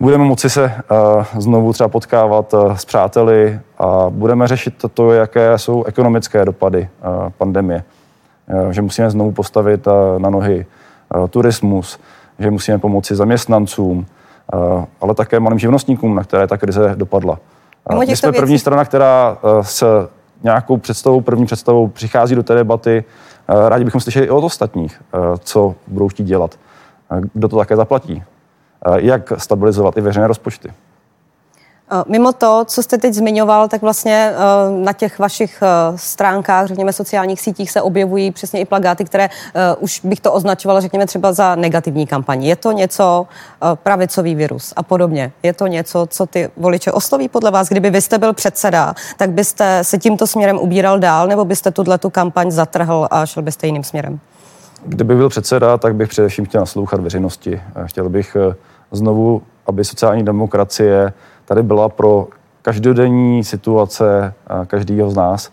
budeme 0.00 0.24
moci 0.24 0.50
se 0.50 0.64
uh, 0.64 1.24
znovu 1.38 1.72
třeba 1.72 1.88
potkávat 1.88 2.54
s 2.74 2.84
přáteli 2.84 3.60
a 3.78 4.06
budeme 4.10 4.48
řešit 4.48 4.74
to, 4.94 5.12
jaké 5.12 5.58
jsou 5.58 5.84
ekonomické 5.84 6.44
dopady 6.44 6.88
pandemie. 7.38 7.84
Že 8.70 8.82
musíme 8.82 9.10
znovu 9.10 9.32
postavit 9.32 9.88
na 10.18 10.30
nohy 10.30 10.66
Eh, 10.66 10.81
turismus, 11.30 12.00
že 12.38 12.50
musíme 12.50 12.78
pomoci 12.78 13.14
zaměstnancům, 13.14 14.06
eh, 14.54 14.86
ale 15.00 15.14
také 15.14 15.40
malým 15.40 15.58
živnostníkům, 15.58 16.14
na 16.14 16.24
které 16.24 16.46
ta 16.46 16.56
krize 16.56 16.94
dopadla. 16.94 17.38
My 17.98 18.16
jsme 18.16 18.30
věcí... 18.30 18.40
první 18.40 18.58
strana, 18.58 18.84
která 18.84 19.38
s 19.60 20.08
nějakou 20.42 20.76
představou, 20.76 21.20
první 21.20 21.46
představou 21.46 21.88
přichází 21.88 22.34
do 22.34 22.42
té 22.42 22.54
debaty. 22.54 23.04
Rádi 23.68 23.84
bychom 23.84 24.00
slyšeli 24.00 24.26
i 24.26 24.30
od 24.30 24.44
ostatních, 24.44 25.02
co 25.38 25.74
budou 25.86 26.08
chtít 26.08 26.24
dělat. 26.24 26.58
Kdo 27.34 27.48
to 27.48 27.56
také 27.56 27.76
zaplatí. 27.76 28.22
Jak 28.96 29.32
stabilizovat 29.36 29.96
i 29.96 30.00
veřejné 30.00 30.26
rozpočty. 30.26 30.72
Eh, 31.92 32.04
mimo 32.06 32.32
to, 32.32 32.64
co 32.64 32.82
jste 32.82 32.98
teď 32.98 33.14
zmiňoval, 33.14 33.68
tak 33.68 33.82
vlastně 33.82 34.32
eh, 34.32 34.36
na 34.84 34.92
těch 34.92 35.18
vašich 35.18 35.62
eh, 35.62 35.98
stránkách, 35.98 36.66
řekněme, 36.66 36.92
sociálních 36.92 37.40
sítích 37.40 37.70
se 37.70 37.82
objevují 37.82 38.30
přesně 38.30 38.60
i 38.60 38.64
plagáty, 38.64 39.04
které 39.04 39.28
už 39.78 40.00
bych 40.04 40.20
to 40.20 40.32
označovala, 40.32 40.80
řekněme, 40.80 41.06
třeba 41.06 41.32
za 41.32 41.54
negativní 41.54 42.06
kampaní. 42.06 42.48
Je 42.48 42.56
to 42.56 42.72
něco 42.72 43.26
pravicový 43.74 44.34
virus 44.34 44.72
a 44.76 44.82
podobně. 44.82 45.32
Je 45.42 45.52
to 45.52 45.66
něco, 45.66 46.06
co 46.10 46.26
ty 46.26 46.48
voliče 46.56 46.92
osloví 46.92 47.28
podle 47.28 47.50
vás? 47.50 47.68
Kdyby 47.68 47.90
vy 47.90 48.00
jste 48.00 48.18
byl 48.18 48.32
předseda, 48.32 48.94
tak 49.16 49.30
byste 49.30 49.84
se 49.84 49.98
tímto 49.98 50.26
směrem 50.26 50.58
ubíral 50.58 50.98
dál, 50.98 51.26
nebo 51.26 51.44
byste 51.44 51.70
tuhle 51.70 51.98
tu 51.98 52.10
kampaň 52.10 52.50
zatrhl 52.50 53.08
a 53.10 53.26
šel 53.26 53.42
byste 53.42 53.66
jiným 53.66 53.84
směrem? 53.84 54.20
Kdyby 54.84 55.16
byl 55.16 55.28
předseda, 55.28 55.78
tak 55.78 55.94
bych 55.94 56.08
především 56.08 56.44
chtěl 56.44 56.60
naslouchat 56.60 57.00
veřejnosti. 57.00 57.62
Chtěl 57.86 58.08
bych 58.08 58.36
znovu, 58.92 59.42
aby 59.66 59.84
sociální 59.84 60.24
demokracie 60.24 61.12
tady 61.54 61.62
byla 61.62 61.88
pro 61.88 62.28
každodenní 62.62 63.44
situace 63.44 64.34
každého 64.66 65.10
z 65.10 65.16
nás. 65.16 65.50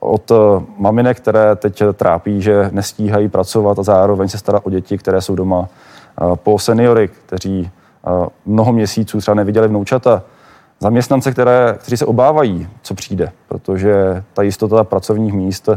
Od 0.00 0.30
e, 0.30 0.34
maminek, 0.78 1.16
které 1.16 1.56
teď 1.56 1.82
trápí, 1.94 2.42
že 2.42 2.68
nestíhají 2.72 3.28
pracovat 3.28 3.78
a 3.78 3.82
zároveň 3.82 4.28
se 4.28 4.38
starat 4.38 4.62
o 4.66 4.70
děti, 4.70 4.98
které 4.98 5.20
jsou 5.20 5.34
doma, 5.34 5.68
po 6.34 6.58
seniory, 6.58 7.08
kteří 7.08 7.70
mnoho 8.46 8.72
měsíců 8.72 9.18
třeba 9.18 9.34
neviděli 9.34 9.68
vnoučata, 9.68 10.22
zaměstnance, 10.80 11.32
které, 11.32 11.78
kteří 11.80 11.96
se 11.96 12.06
obávají, 12.06 12.68
co 12.82 12.94
přijde, 12.94 13.32
protože 13.48 14.24
ta 14.32 14.42
jistota 14.42 14.84
pracovních 14.84 15.32
míst 15.32 15.68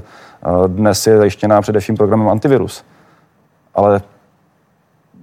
dnes 0.68 1.08
je 1.08 1.18
zajištěná 1.18 1.62
především 1.62 1.96
programem 1.96 2.30
antivirus. 2.30 2.84
Ale 3.76 4.02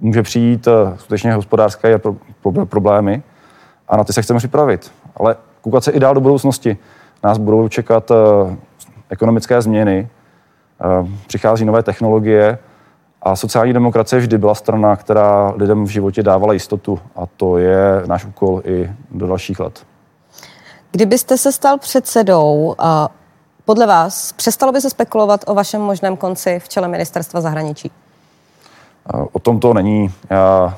může 0.01 0.23
přijít 0.23 0.67
skutečně 0.97 1.33
hospodářské 1.33 2.01
problémy, 2.65 3.23
a 3.93 3.97
na 3.97 4.03
ty 4.03 4.13
se 4.13 4.21
chceme 4.21 4.39
připravit. 4.39 4.91
Ale 5.17 5.35
koukat 5.61 5.83
se 5.83 5.91
i 5.91 5.99
dál 5.99 6.13
do 6.13 6.21
budoucnosti. 6.21 6.77
Nás 7.23 7.37
budou 7.37 7.67
čekat 7.67 8.11
uh, 8.11 8.17
ekonomické 9.09 9.61
změny, 9.61 10.09
uh, 11.01 11.09
přichází 11.27 11.65
nové 11.65 11.83
technologie 11.83 12.57
a 13.21 13.35
sociální 13.35 13.73
demokracie 13.73 14.19
vždy 14.19 14.37
byla 14.37 14.55
strana, 14.55 14.95
která 14.95 15.53
lidem 15.55 15.83
v 15.83 15.89
životě 15.89 16.23
dávala 16.23 16.53
jistotu 16.53 16.99
a 17.15 17.25
to 17.25 17.57
je 17.57 18.03
náš 18.05 18.25
úkol 18.25 18.61
i 18.65 18.91
do 19.11 19.27
dalších 19.27 19.59
let. 19.59 19.85
Kdybyste 20.91 21.37
se 21.37 21.51
stal 21.51 21.77
předsedou, 21.77 22.75
uh, 22.79 23.07
podle 23.65 23.87
vás 23.87 24.31
přestalo 24.31 24.71
by 24.71 24.81
se 24.81 24.89
spekulovat 24.89 25.41
o 25.47 25.53
vašem 25.53 25.81
možném 25.81 26.17
konci 26.17 26.59
v 26.59 26.69
čele 26.69 26.87
ministerstva 26.87 27.41
zahraničí? 27.41 27.91
O 29.31 29.39
tom 29.39 29.59
to 29.59 29.73
není. 29.73 30.13
Já 30.29 30.77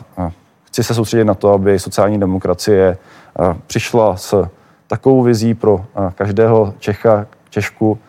chci 0.75 0.83
se 0.83 0.93
soustředit 0.93 1.25
na 1.25 1.33
to, 1.33 1.53
aby 1.53 1.79
sociální 1.79 2.19
demokracie 2.19 2.97
eh, 3.39 3.55
přišla 3.67 4.17
s 4.17 4.47
takovou 4.87 5.23
vizí 5.23 5.53
pro 5.53 5.85
eh, 5.95 6.11
každého 6.15 6.73
Čecha, 6.79 7.27
Češku, 7.49 7.99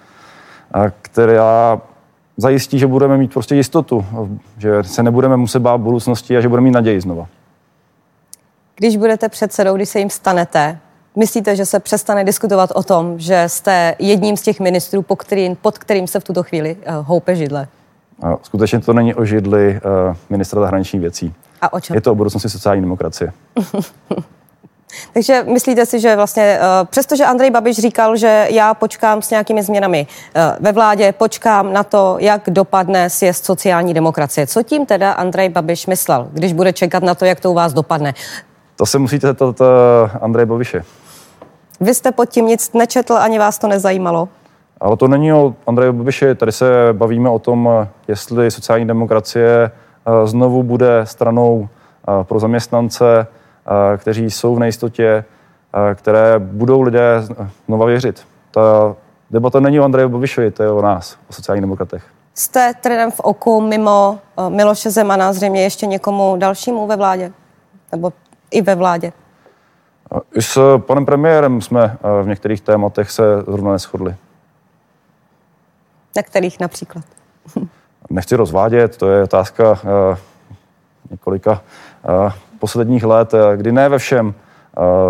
eh, 0.74 0.92
která 1.02 1.80
zajistí, 2.36 2.78
že 2.78 2.86
budeme 2.86 3.16
mít 3.16 3.32
prostě 3.32 3.54
jistotu, 3.54 4.06
že 4.58 4.82
se 4.82 5.02
nebudeme 5.02 5.36
muset 5.36 5.60
bát 5.60 5.80
budoucnosti 5.80 6.36
a 6.36 6.40
že 6.40 6.48
budeme 6.48 6.64
mít 6.64 6.70
naději 6.70 7.00
znova. 7.00 7.26
Když 8.76 8.96
budete 8.96 9.28
předsedou, 9.28 9.76
když 9.76 9.88
se 9.88 9.98
jim 9.98 10.10
stanete, 10.10 10.78
myslíte, 11.16 11.56
že 11.56 11.66
se 11.66 11.80
přestane 11.80 12.24
diskutovat 12.24 12.70
o 12.74 12.82
tom, 12.82 13.18
že 13.18 13.44
jste 13.46 13.94
jedním 13.98 14.36
z 14.36 14.42
těch 14.42 14.60
ministrů, 14.60 15.02
pod 15.02 15.16
kterým, 15.16 15.56
pod 15.56 15.78
kterým 15.78 16.06
se 16.06 16.20
v 16.20 16.24
tuto 16.24 16.42
chvíli 16.42 16.76
houpe 17.02 17.36
židle? 17.36 17.68
Skutečně 18.42 18.80
to 18.80 18.92
není 18.92 19.14
o 19.14 19.24
židli 19.24 19.80
ministra 20.30 20.60
zahraničních 20.60 21.00
věcí. 21.02 21.34
A 21.60 21.72
o 21.72 21.80
čem? 21.80 21.94
Je 21.94 22.00
to 22.00 22.12
o 22.12 22.14
budoucnosti 22.14 22.48
sociální 22.48 22.82
demokracie. 22.82 23.32
Takže 25.12 25.44
myslíte 25.52 25.86
si, 25.86 26.00
že 26.00 26.16
vlastně, 26.16 26.58
uh, 26.60 26.86
přestože 26.86 27.24
Andrej 27.24 27.50
Babiš 27.50 27.76
říkal, 27.76 28.16
že 28.16 28.48
já 28.50 28.74
počkám 28.74 29.22
s 29.22 29.30
nějakými 29.30 29.62
změnami 29.62 30.06
uh, 30.06 30.42
ve 30.60 30.72
vládě, 30.72 31.12
počkám 31.12 31.72
na 31.72 31.82
to, 31.82 32.16
jak 32.20 32.42
dopadne 32.50 33.10
sjezd 33.10 33.44
sociální 33.44 33.94
demokracie. 33.94 34.46
Co 34.46 34.62
tím 34.62 34.86
teda 34.86 35.12
Andrej 35.12 35.48
Babiš 35.48 35.86
myslel, 35.86 36.28
když 36.32 36.52
bude 36.52 36.72
čekat 36.72 37.02
na 37.02 37.14
to, 37.14 37.24
jak 37.24 37.40
to 37.40 37.50
u 37.50 37.54
vás 37.54 37.72
dopadne? 37.72 38.14
To 38.76 38.86
se 38.86 38.98
musíte 38.98 39.26
zeptat 39.26 39.60
uh, 39.60 39.66
Andrej 40.20 40.46
Babiše. 40.46 40.84
Vy 41.80 41.94
jste 41.94 42.12
pod 42.12 42.28
tím 42.28 42.46
nic 42.46 42.72
nečetl, 42.72 43.14
ani 43.14 43.38
vás 43.38 43.58
to 43.58 43.66
nezajímalo? 43.66 44.28
Ale 44.80 44.96
to 44.96 45.08
není 45.08 45.32
o 45.32 45.54
Andreji 45.66 45.92
Babiši, 45.92 46.34
tady 46.34 46.52
se 46.52 46.66
bavíme 46.92 47.30
o 47.30 47.38
tom, 47.38 47.88
jestli 48.08 48.50
sociální 48.50 48.86
demokracie 48.86 49.70
Eh, 49.70 49.85
znovu 50.24 50.62
bude 50.62 51.00
stranou 51.06 51.68
eh, 51.68 52.24
pro 52.24 52.38
zaměstnance, 52.38 53.26
eh, 53.26 53.96
kteří 53.98 54.30
jsou 54.30 54.54
v 54.54 54.58
nejistotě, 54.58 55.24
které 55.94 56.38
budou 56.38 56.80
lidé 56.80 57.22
znova 57.66 57.86
věřit. 57.86 58.26
Ta 58.50 58.96
debata 59.30 59.60
není 59.60 59.80
o 59.80 59.84
Andreji 59.84 60.08
Babišovi, 60.08 60.50
to 60.50 60.62
je 60.62 60.70
o 60.70 60.82
nás, 60.82 61.18
o 61.30 61.32
sociálních 61.32 61.60
demokratech. 61.60 62.04
Jste 62.34 62.74
trendem 62.80 63.10
v 63.10 63.20
oku 63.20 63.60
mimo 63.60 64.18
Miloše 64.48 64.90
Zemana 64.90 65.32
zřejmě 65.32 65.62
ještě 65.62 65.86
někomu 65.86 66.36
dalšímu 66.36 66.86
ve 66.86 66.96
vládě? 66.96 67.32
Nebo 67.92 68.12
i 68.50 68.62
ve 68.62 68.74
vládě? 68.74 69.12
I 70.36 70.42
s 70.42 70.78
panem 70.78 71.06
premiérem 71.06 71.60
jsme 71.60 71.98
v 72.22 72.26
některých 72.26 72.60
tématech 72.60 73.10
se 73.10 73.22
zrovna 73.42 73.72
neschodli. 73.72 74.16
Na 76.16 76.22
kterých 76.22 76.60
například? 76.60 77.04
nechci 78.10 78.36
rozvádět, 78.36 78.96
to 78.96 79.10
je 79.10 79.22
otázka 79.22 79.70
uh, 79.70 79.78
několika 81.10 81.52
uh, 81.52 82.32
posledních 82.58 83.04
let, 83.04 83.34
eh, 83.34 83.56
kdy 83.56 83.72
ne 83.72 83.88
ve 83.88 83.98
všem 83.98 84.34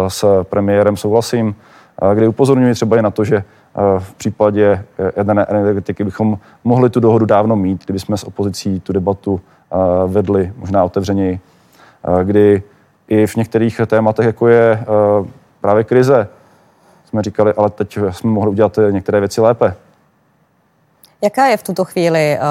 s 0.09 0.25
premiérem 0.43 0.97
souhlasím, 0.97 1.55
uh, 2.03 2.15
kdy 2.15 2.29
upozorňuji 2.29 2.75
třeba 2.75 2.97
i 2.97 3.03
na 3.03 3.11
to, 3.11 3.25
že 3.25 3.45
v 3.99 4.15
případě 4.15 4.85
jedné 5.17 5.47
energetiky 5.49 6.05
bychom 6.05 6.39
mohli 6.65 6.91
tu 6.91 7.01
dohodu 7.01 7.27
dávno 7.27 7.57
mít, 7.57 7.85
kdyby 7.85 7.99
jsme 7.99 8.17
s 8.17 8.25
opozicí 8.25 8.81
tu 8.81 8.93
debatu 8.93 9.41
vedli 10.07 10.53
možná 10.57 10.85
otevřeněji, 10.85 11.41
kdy 12.25 12.63
i 13.09 13.27
v 13.27 13.37
některých 13.37 13.81
tématech, 13.87 14.27
jako 14.27 14.49
je 14.49 14.85
právě 15.61 15.85
krize, 15.85 16.29
jsme 17.05 17.23
říkali, 17.23 17.53
ale 17.57 17.71
teď 17.71 17.99
jsme 18.11 18.31
mohli 18.31 18.51
udělat 18.51 18.79
některé 18.91 19.21
věci 19.21 19.41
lépe. 19.41 19.75
Jaká 21.23 21.47
je 21.47 21.57
v 21.57 21.63
tuto 21.63 21.85
chvíli 21.85 22.39
uh, 22.39 22.45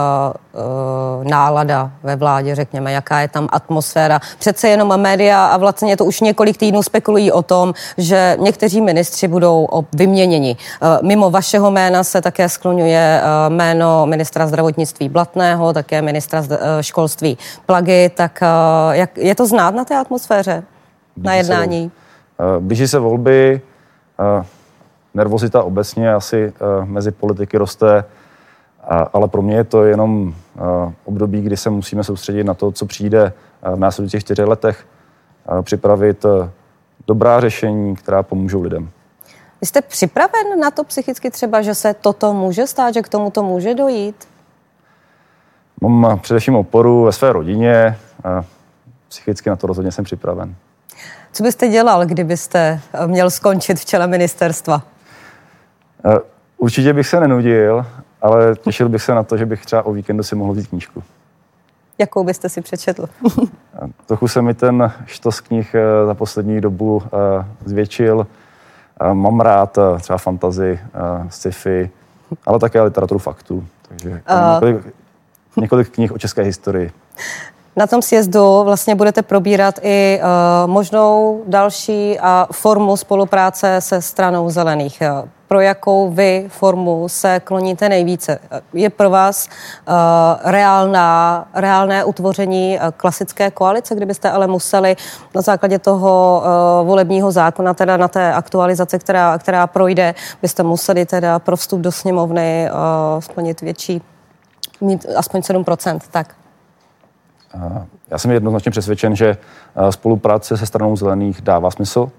uh, 1.19 1.23
nálada 1.23 1.91
ve 2.04 2.15
vládě, 2.15 2.56
řekněme, 2.56 2.91
jaká 2.91 3.19
je 3.19 3.28
tam 3.28 3.47
atmosféra? 3.51 4.19
Přece 4.39 4.67
jenom 4.69 4.97
média 5.01 5.45
a 5.45 5.58
vlastně 5.58 5.97
to 5.97 6.06
už 6.06 6.21
několik 6.21 6.58
týdnů 6.58 6.84
spekulují 6.84 7.32
o 7.32 7.41
tom, 7.41 7.73
že 7.97 8.38
někteří 8.39 8.82
ministři 8.82 9.28
budou 9.28 9.67
vyměněni. 9.93 10.58
Uh, 10.82 11.08
mimo 11.08 11.30
vašeho 11.30 11.71
jména 11.71 12.04
se 12.04 12.21
také 12.21 12.49
skloňuje 12.49 13.21
uh, 13.21 13.54
jméno 13.54 14.06
ministra 14.06 14.47
zdravotnictví 14.47 15.10
Blatného, 15.10 15.73
také 15.73 16.01
ministra 16.01 16.39
uh, 16.39 16.47
školství 16.82 17.38
Plagy. 17.65 18.10
Tak 18.10 18.39
uh, 18.41 18.93
jak 18.93 19.17
je 19.17 19.36
to 19.36 19.47
znát 19.47 19.75
na 19.75 19.86
té 19.86 19.97
atmosféře, 19.97 20.63
na 21.17 21.34
jednání? 21.34 21.91
Se, 22.38 22.45
uh, 22.58 22.63
blíží 22.63 22.88
se 22.88 22.99
volby, 22.99 23.62
uh, 24.38 24.45
nervozita 25.13 25.63
obecně 25.63 26.13
asi 26.13 26.54
uh, 26.80 26.86
mezi 26.86 27.12
politiky 27.12 27.58
roste 27.58 28.04
ale 29.13 29.28
pro 29.28 29.41
mě 29.41 29.56
je 29.56 29.63
to 29.63 29.84
jenom 29.84 30.36
období, 31.06 31.41
kdy 31.41 31.58
se 31.58 31.69
musíme 31.69 32.04
soustředit 32.04 32.43
na 32.43 32.54
to, 32.54 32.71
co 32.71 32.86
přijde 32.86 33.34
v 33.76 33.80
následujících 33.80 34.24
čtyřech 34.24 34.48
letech, 34.48 34.88
připravit 35.62 36.26
dobrá 37.08 37.39
řešení, 37.39 37.95
která 37.95 38.24
pomůžou 38.24 38.62
lidem. 38.62 38.89
Vy 39.62 39.67
jste 39.67 39.82
připraven 39.82 40.60
na 40.60 40.71
to 40.71 40.84
psychicky 40.84 41.32
třeba, 41.32 41.62
že 41.62 41.76
se 41.76 41.93
toto 41.93 42.34
může 42.34 42.67
stát, 42.67 42.93
že 42.93 43.02
k 43.02 43.10
tomu 43.10 43.32
to 43.32 43.43
může 43.43 43.74
dojít? 43.74 44.28
Mám 45.82 46.19
především 46.19 46.56
oporu 46.56 47.04
ve 47.04 47.12
své 47.12 47.34
rodině. 47.34 47.98
Psychicky 49.08 49.50
na 49.50 49.56
to 49.56 49.67
rozhodně 49.67 49.91
jsem 49.91 50.06
připraven. 50.06 50.56
Co 51.32 51.43
byste 51.43 51.67
dělal, 51.67 52.06
kdybyste 52.06 52.80
měl 53.06 53.30
skončit 53.30 53.80
v 53.80 53.86
čele 53.86 54.08
ministerstva? 54.08 54.82
Určitě 56.58 56.93
bych 56.93 57.08
se 57.08 57.19
nenudil 57.19 57.86
ale 58.25 58.55
těšil 58.55 58.89
bych 58.89 59.01
se 59.01 59.15
na 59.15 59.23
to, 59.23 59.38
že 59.38 59.45
bych 59.45 59.65
třeba 59.65 59.85
o 59.85 59.93
víkendu 59.93 60.23
si 60.23 60.35
mohl 60.35 60.53
vzít 60.53 60.67
knížku. 60.67 61.03
Jakou 61.97 62.23
byste 62.23 62.49
si 62.49 62.61
přečetl? 62.61 63.09
Trochu 64.05 64.27
se 64.27 64.41
mi 64.41 64.53
ten 64.53 64.91
štos 65.05 65.39
knih 65.39 65.75
eh, 65.75 66.05
za 66.05 66.13
poslední 66.13 66.61
dobu 66.61 67.01
eh, 67.05 67.45
zvětšil. 67.65 68.27
Mám 69.13 69.39
rád 69.39 69.77
eh, 69.77 69.99
třeba 69.99 70.17
fantazy, 70.17 70.79
sci-fi, 71.29 71.89
ale 72.45 72.59
také 72.59 72.81
literaturu 72.81 73.19
faktů. 73.19 73.67
Takže 73.89 74.21
několik, 74.53 74.95
několik 75.57 75.89
knih 75.89 76.11
o 76.11 76.17
české 76.17 76.41
historii. 76.41 76.91
Na 77.77 77.88
tom 77.88 78.01
sjezdu 78.01 78.63
vlastně 78.63 78.95
budete 78.95 79.21
probírat 79.21 79.79
i 79.81 80.19
uh, 80.19 80.71
možnou 80.71 81.43
další 81.47 82.17
uh, 82.19 82.25
formu 82.51 82.97
spolupráce 82.97 83.81
se 83.81 84.01
stranou 84.01 84.49
zelených. 84.49 85.03
Pro 85.47 85.59
jakou 85.61 86.11
vy 86.11 86.45
formu 86.49 87.09
se 87.09 87.39
kloníte 87.39 87.89
nejvíce? 87.89 88.39
Je 88.73 88.89
pro 88.89 89.09
vás 89.09 89.47
uh, 89.88 89.93
reálná, 90.51 91.47
reálné 91.53 92.03
utvoření 92.03 92.79
uh, 92.79 92.89
klasické 92.97 93.51
koalice, 93.51 93.95
kdybyste 93.95 94.31
ale 94.31 94.47
museli 94.47 94.95
na 95.35 95.41
základě 95.41 95.79
toho 95.79 96.41
uh, 96.81 96.88
volebního 96.88 97.31
zákona, 97.31 97.73
teda 97.73 97.97
na 97.97 98.07
té 98.07 98.33
aktualizaci, 98.33 98.99
která, 98.99 99.38
která 99.38 99.67
projde, 99.67 100.15
byste 100.41 100.63
museli 100.63 101.05
teda 101.05 101.39
pro 101.39 101.57
vstup 101.57 101.81
do 101.81 101.91
sněmovny 101.91 102.69
uh, 102.71 103.21
splnit 103.21 103.61
větší, 103.61 104.01
mít 104.81 105.05
aspoň 105.17 105.41
7%, 105.41 105.99
tak? 106.11 106.35
Já 108.11 108.17
jsem 108.17 108.31
jednoznačně 108.31 108.71
přesvědčen, 108.71 109.15
že 109.15 109.37
spolupráce 109.89 110.57
se 110.57 110.65
stranou 110.65 110.95
zelených 110.95 111.41
dává 111.41 111.71
smysl. 111.71 112.11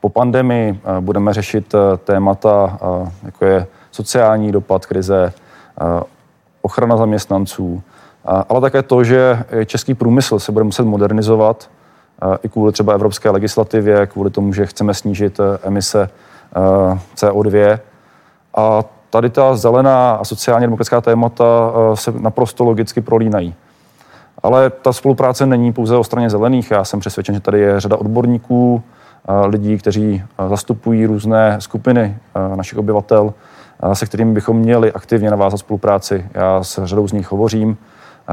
Po 0.00 0.08
pandemii 0.08 0.80
budeme 1.00 1.34
řešit 1.34 1.74
témata, 2.04 2.78
jako 3.22 3.44
je 3.44 3.66
sociální 3.90 4.52
dopad 4.52 4.86
krize, 4.86 5.32
ochrana 6.62 6.96
zaměstnanců, 6.96 7.82
ale 8.48 8.60
také 8.60 8.82
to, 8.82 9.04
že 9.04 9.44
český 9.66 9.94
průmysl 9.94 10.38
se 10.38 10.52
bude 10.52 10.64
muset 10.64 10.84
modernizovat 10.84 11.70
i 12.42 12.48
kvůli 12.48 12.72
třeba 12.72 12.92
evropské 12.92 13.30
legislativě, 13.30 14.06
kvůli 14.06 14.30
tomu, 14.30 14.52
že 14.52 14.66
chceme 14.66 14.94
snížit 14.94 15.40
emise 15.62 16.08
CO2. 17.16 17.78
A 18.56 18.84
tady 19.10 19.30
ta 19.30 19.56
zelená 19.56 20.12
a 20.12 20.24
sociálně 20.24 20.66
demokratická 20.66 21.00
témata 21.00 21.44
eh, 21.44 21.96
se 21.96 22.12
naprosto 22.12 22.64
logicky 22.64 23.00
prolínají. 23.00 23.54
Ale 24.42 24.70
ta 24.70 24.92
spolupráce 24.92 25.46
není 25.46 25.72
pouze 25.72 25.96
o 25.96 26.04
straně 26.04 26.30
zelených. 26.30 26.70
Já 26.70 26.84
jsem 26.84 27.00
přesvědčen, 27.00 27.34
že 27.34 27.40
tady 27.40 27.60
je 27.60 27.80
řada 27.80 27.96
odborníků, 27.96 28.82
eh, 29.28 29.46
lidí, 29.46 29.78
kteří 29.78 30.22
eh, 30.22 30.48
zastupují 30.48 31.06
různé 31.06 31.56
skupiny 31.60 32.16
našich 32.56 32.78
obyvatel, 32.78 33.34
se 33.92 34.06
kterými 34.06 34.32
bychom 34.32 34.56
měli 34.56 34.92
aktivně 34.92 35.30
navázat 35.30 35.60
spolupráci. 35.60 36.26
Já 36.34 36.62
s 36.62 36.84
řadou 36.84 37.08
z 37.08 37.12
nich 37.12 37.32
hovořím. 37.32 37.76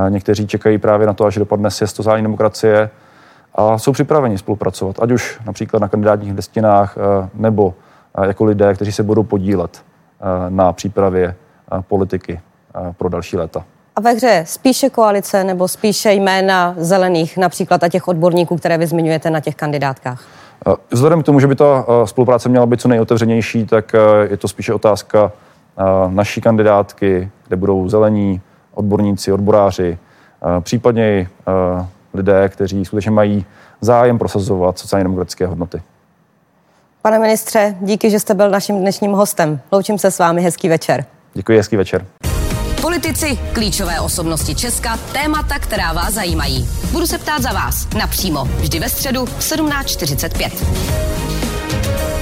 Někteří 0.09 0.47
čekají 0.47 0.77
právě 0.77 1.07
na 1.07 1.13
to, 1.13 1.25
až 1.25 1.37
dopadne 1.37 1.71
sjezd 1.71 1.95
sociální 1.95 2.23
demokracie 2.23 2.89
a 3.55 3.77
jsou 3.77 3.91
připraveni 3.91 4.37
spolupracovat, 4.37 4.95
ať 5.01 5.11
už 5.11 5.39
například 5.45 5.79
na 5.79 5.87
kandidátních 5.87 6.35
listinách 6.35 6.97
nebo 7.33 7.73
jako 8.23 8.45
lidé, 8.45 8.73
kteří 8.73 8.91
se 8.91 9.03
budou 9.03 9.23
podílet 9.23 9.83
na 10.49 10.73
přípravě 10.73 11.35
politiky 11.87 12.39
pro 12.97 13.09
další 13.09 13.37
léta. 13.37 13.63
A 13.95 14.01
ve 14.01 14.11
hře 14.11 14.43
spíše 14.47 14.89
koalice 14.89 15.43
nebo 15.43 15.67
spíše 15.67 16.13
jména 16.13 16.75
zelených, 16.77 17.37
například 17.37 17.83
a 17.83 17.89
těch 17.89 18.07
odborníků, 18.07 18.57
které 18.57 18.77
vy 18.77 18.87
zmiňujete 18.87 19.29
na 19.29 19.39
těch 19.39 19.55
kandidátkách? 19.55 20.23
Vzhledem 20.91 21.23
k 21.23 21.25
tomu, 21.25 21.39
že 21.39 21.47
by 21.47 21.55
ta 21.55 21.85
spolupráce 22.05 22.49
měla 22.49 22.65
být 22.65 22.81
co 22.81 22.87
nejotevřenější, 22.87 23.65
tak 23.65 23.91
je 24.29 24.37
to 24.37 24.47
spíše 24.47 24.73
otázka 24.73 25.31
naší 26.09 26.41
kandidátky, 26.41 27.31
kde 27.47 27.55
budou 27.55 27.89
zelení, 27.89 28.41
odborníci, 28.73 29.31
odboráři, 29.31 29.97
případně 30.61 31.19
i 31.19 31.27
lidé, 32.13 32.49
kteří 32.49 32.85
skutečně 32.85 33.11
mají 33.11 33.45
zájem 33.81 34.19
prosazovat 34.19 34.79
sociálně 34.79 35.03
demokratické 35.03 35.47
hodnoty. 35.47 35.81
Pane 37.03 37.19
ministře, 37.19 37.75
díky, 37.81 38.09
že 38.09 38.19
jste 38.19 38.33
byl 38.33 38.49
naším 38.49 38.79
dnešním 38.79 39.11
hostem. 39.11 39.59
Loučím 39.71 39.97
se 39.97 40.11
s 40.11 40.19
vámi, 40.19 40.41
hezký 40.41 40.69
večer. 40.69 41.05
Děkuji, 41.33 41.57
hezký 41.57 41.75
večer. 41.75 42.05
Politici, 42.81 43.39
klíčové 43.53 43.99
osobnosti 43.99 44.55
Česka, 44.55 44.99
témata, 45.13 45.59
která 45.59 45.93
vás 45.93 46.13
zajímají. 46.13 46.69
Budu 46.91 47.07
se 47.07 47.17
ptát 47.17 47.41
za 47.41 47.51
vás 47.51 47.87
napřímo, 47.97 48.45
vždy 48.45 48.79
ve 48.79 48.89
středu 48.89 49.25
v 49.25 49.39
17.45. 49.39 52.12